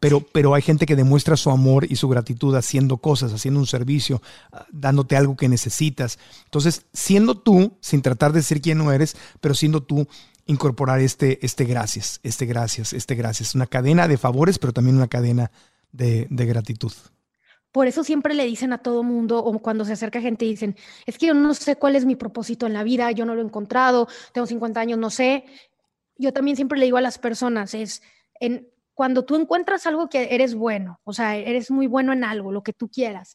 [0.00, 3.66] pero, pero hay gente que demuestra su amor y su gratitud haciendo cosas, haciendo un
[3.66, 4.20] servicio,
[4.52, 4.66] ah,
[5.14, 6.18] algo que necesitas.
[6.44, 10.08] Entonces, siendo tú, sin tratar de ser quien no eres, pero siendo tú,
[10.46, 13.54] incorporar este, este gracias, este gracias, este gracias.
[13.54, 15.50] Una cadena de favores, pero también una cadena
[15.92, 16.92] de, gratitud.
[17.72, 21.18] Por eso siempre le dicen a todo mundo, o cuando se acerca gente, dicen, es
[21.18, 23.44] que yo no sé cuál es mi propósito en la vida, yo no lo he
[23.44, 25.44] encontrado, tengo 50 años, no sé.
[26.16, 28.02] Yo también siempre le digo a las personas, es,
[28.40, 32.50] en, cuando tú encuentras algo que eres bueno, o sea, eres muy bueno en algo,
[32.50, 33.34] lo que tú quieras,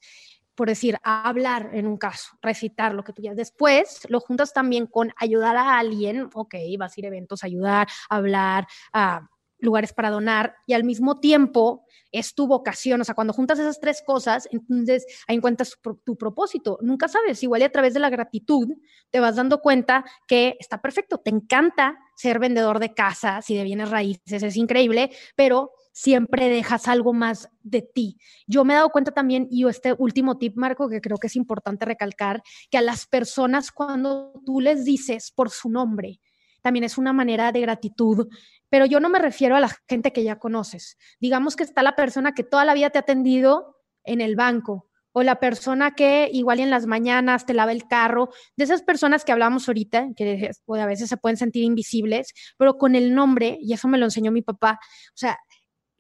[0.62, 3.34] por decir, hablar en un caso, recitar lo que tú ya.
[3.34, 7.88] Después lo juntas también con ayudar a alguien, ok, vas a ir a eventos, ayudar,
[8.12, 13.34] hablar, a lugares para donar y al mismo tiempo es tu vocación, o sea, cuando
[13.34, 16.78] juntas esas tres cosas, entonces ahí encuentras tu, propósito.
[16.84, 18.70] Nunca sabes, igual y a través de la gratitud
[19.10, 23.64] te vas dando cuenta que está perfecto, te encanta ser vendedor de casas y de
[23.64, 28.18] bienes raíces, es increíble, pero siempre dejas algo más de ti.
[28.48, 31.36] Yo me he dado cuenta también, y este último tip, Marco, que creo que es
[31.36, 36.20] importante recalcar, que a las personas cuando tú les dices por su nombre,
[36.62, 38.28] también es una manera de gratitud,
[38.70, 40.98] pero yo no me refiero a la gente que ya conoces.
[41.20, 44.88] Digamos que está la persona que toda la vida te ha atendido en el banco
[45.14, 49.26] o la persona que igual en las mañanas te lava el carro, de esas personas
[49.26, 53.74] que hablamos ahorita, que a veces se pueden sentir invisibles, pero con el nombre, y
[53.74, 55.38] eso me lo enseñó mi papá, o sea,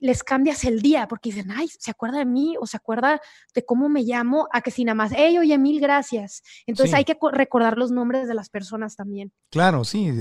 [0.01, 3.21] les cambias el día porque dicen, ay, se acuerda de mí o se acuerda
[3.53, 6.41] de cómo me llamo, a que si nada más, hey, oye, mil gracias.
[6.65, 9.31] Entonces hay que recordar los nombres de las personas también.
[9.51, 10.11] Claro, sí.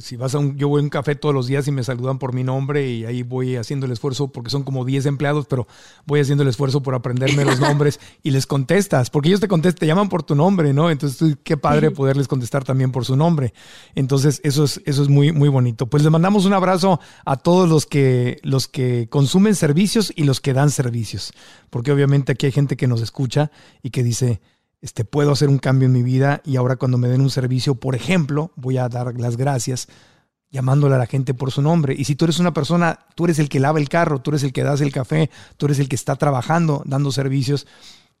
[0.00, 2.18] Si vas a un, yo voy a un café todos los días y me saludan
[2.18, 5.66] por mi nombre y ahí voy haciendo el esfuerzo porque son como 10 empleados, pero
[6.04, 9.80] voy haciendo el esfuerzo por aprenderme los nombres y les contestas, porque ellos te contestan,
[9.80, 10.90] te llaman por tu nombre, ¿no?
[10.90, 13.54] Entonces, qué padre poderles contestar también por su nombre.
[13.94, 15.86] Entonces, eso es, eso es muy, muy bonito.
[15.86, 20.40] Pues les mandamos un abrazo a todos los que, los que consumen servicios y los
[20.40, 21.32] que dan servicios.
[21.70, 24.40] Porque obviamente aquí hay gente que nos escucha y que dice,
[24.80, 27.74] este, puedo hacer un cambio en mi vida y ahora cuando me den un servicio,
[27.76, 29.88] por ejemplo, voy a dar las gracias
[30.50, 31.94] llamándole a la gente por su nombre.
[31.96, 34.42] Y si tú eres una persona, tú eres el que lava el carro, tú eres
[34.42, 37.66] el que das el café, tú eres el que está trabajando, dando servicios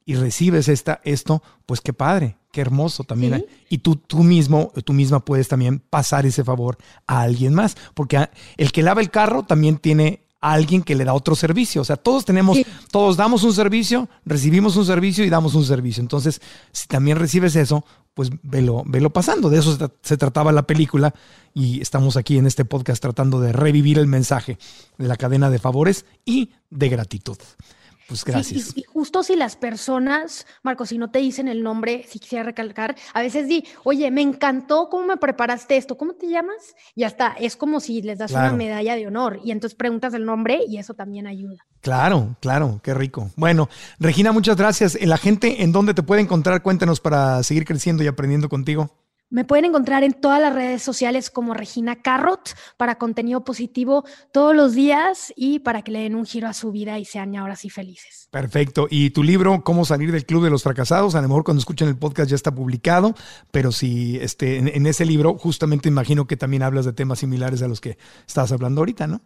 [0.04, 3.44] y recibes esta, esto, pues qué padre, qué hermoso también.
[3.68, 8.28] Y tú, tú mismo, tú misma puedes también pasar ese favor a alguien más, porque
[8.56, 11.82] el que lava el carro también tiene alguien que le da otro servicio.
[11.82, 12.58] O sea, todos tenemos,
[12.90, 16.00] todos damos un servicio, recibimos un servicio y damos un servicio.
[16.00, 16.40] Entonces,
[16.72, 17.84] si también recibes eso,
[18.14, 19.50] pues velo, velo pasando.
[19.50, 21.14] De eso se, se, trataba la película
[21.54, 24.58] y estamos aquí en este podcast tratando de revivir el mensaje
[24.96, 27.38] de la cadena de favores y de gratitud.
[28.08, 28.72] Pues gracias.
[28.74, 32.96] y, justo si las personas, Marco, si no te dicen el nombre, si quisiera recalcar,
[33.12, 36.74] a veces di, oye, me encantó cómo me preparaste esto, ¿cómo te llamas?
[36.94, 40.14] Y ya está, es como si les das una medalla de honor y entonces preguntas
[40.14, 41.58] el nombre y eso también ayuda.
[41.82, 43.30] Claro, claro, qué rico.
[43.36, 44.98] Bueno, Regina, muchas gracias.
[45.02, 46.62] La gente, ¿en dónde te puede encontrar?
[46.62, 48.90] Cuéntanos para seguir creciendo y aprendiendo contigo.
[49.30, 54.56] Me pueden encontrar en todas las redes sociales como Regina Carrot para contenido positivo todos
[54.56, 57.54] los días y para que le den un giro a su vida y sean ahora
[57.54, 58.28] sí felices.
[58.30, 58.86] Perfecto.
[58.90, 61.88] Y tu libro, Cómo salir del club de los fracasados, a lo mejor cuando escuchen
[61.88, 63.14] el podcast ya está publicado,
[63.50, 67.68] pero si este, en, ese libro justamente imagino que también hablas de temas similares a
[67.68, 69.20] los que estás hablando ahorita, ¿no?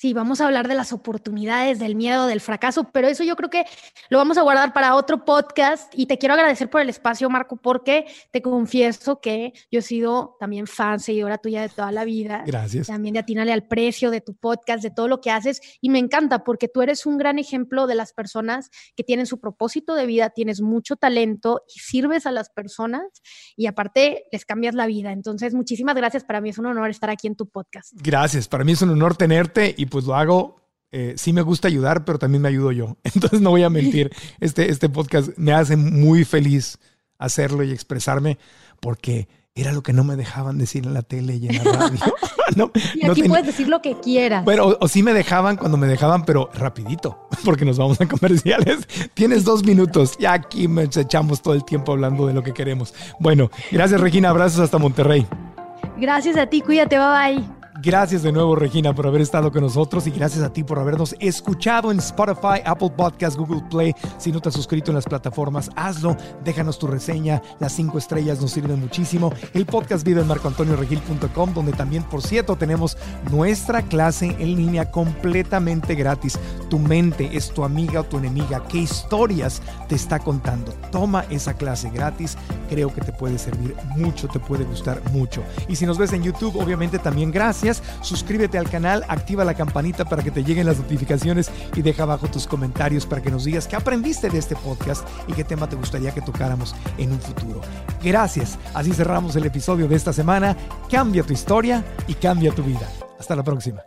[0.00, 3.50] Sí, vamos a hablar de las oportunidades, del miedo, del fracaso, pero eso yo creo
[3.50, 3.66] que
[4.08, 7.58] lo vamos a guardar para otro podcast y te quiero agradecer por el espacio, Marco,
[7.58, 12.44] porque te confieso que yo he sido también fan, seguidora tuya de toda la vida.
[12.46, 12.86] Gracias.
[12.86, 15.98] También de Atínale al precio de tu podcast, de todo lo que haces y me
[15.98, 20.06] encanta porque tú eres un gran ejemplo de las personas que tienen su propósito de
[20.06, 23.04] vida, tienes mucho talento y sirves a las personas
[23.54, 25.12] y aparte les cambias la vida.
[25.12, 26.24] Entonces, muchísimas gracias.
[26.24, 27.92] Para mí es un honor estar aquí en tu podcast.
[27.96, 28.48] Gracias.
[28.48, 30.56] Para mí es un honor tenerte y pues lo hago.
[30.92, 32.96] Eh, sí me gusta ayudar, pero también me ayudo yo.
[33.04, 34.10] Entonces no voy a mentir.
[34.40, 36.78] Este, este podcast me hace muy feliz
[37.18, 38.38] hacerlo y expresarme
[38.80, 41.98] porque era lo que no me dejaban decir en la tele y en la radio.
[42.56, 44.44] no, y aquí puedes decir lo que quieras.
[44.44, 48.06] Bueno, o, o, sí me dejaban cuando me dejaban, pero rapidito, porque nos vamos a
[48.08, 48.78] comerciales.
[49.14, 52.94] Tienes dos minutos y aquí me echamos todo el tiempo hablando de lo que queremos.
[53.18, 55.26] Bueno, gracias Regina, abrazos hasta Monterrey.
[55.98, 57.59] Gracias a ti, cuídate, bye bye.
[57.82, 61.16] Gracias de nuevo, Regina, por haber estado con nosotros y gracias a ti por habernos
[61.18, 63.94] escuchado en Spotify, Apple Podcast, Google Play.
[64.18, 66.14] Si no te has suscrito en las plataformas, hazlo.
[66.44, 67.40] Déjanos tu reseña.
[67.58, 69.32] Las cinco estrellas nos sirven muchísimo.
[69.54, 72.98] El podcast vive en marcoantonioregil.com, donde también, por cierto, tenemos
[73.30, 76.38] nuestra clase en línea completamente gratis.
[76.68, 78.62] Tu mente es tu amiga o tu enemiga.
[78.68, 80.74] ¿Qué historias te está contando?
[80.92, 82.36] Toma esa clase gratis.
[82.68, 85.42] Creo que te puede servir mucho, te puede gustar mucho.
[85.66, 87.69] Y si nos ves en YouTube, obviamente también gracias
[88.02, 92.28] suscríbete al canal, activa la campanita para que te lleguen las notificaciones y deja abajo
[92.28, 95.76] tus comentarios para que nos digas qué aprendiste de este podcast y qué tema te
[95.76, 97.60] gustaría que tocáramos en un futuro.
[98.02, 100.56] Gracias, así cerramos el episodio de esta semana.
[100.90, 102.88] Cambia tu historia y cambia tu vida.
[103.18, 103.82] Hasta la próxima.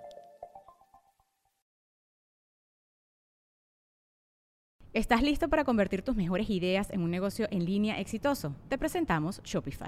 [4.93, 8.55] ¿Estás listo para convertir tus mejores ideas en un negocio en línea exitoso?
[8.69, 9.87] Te presentamos Shopify.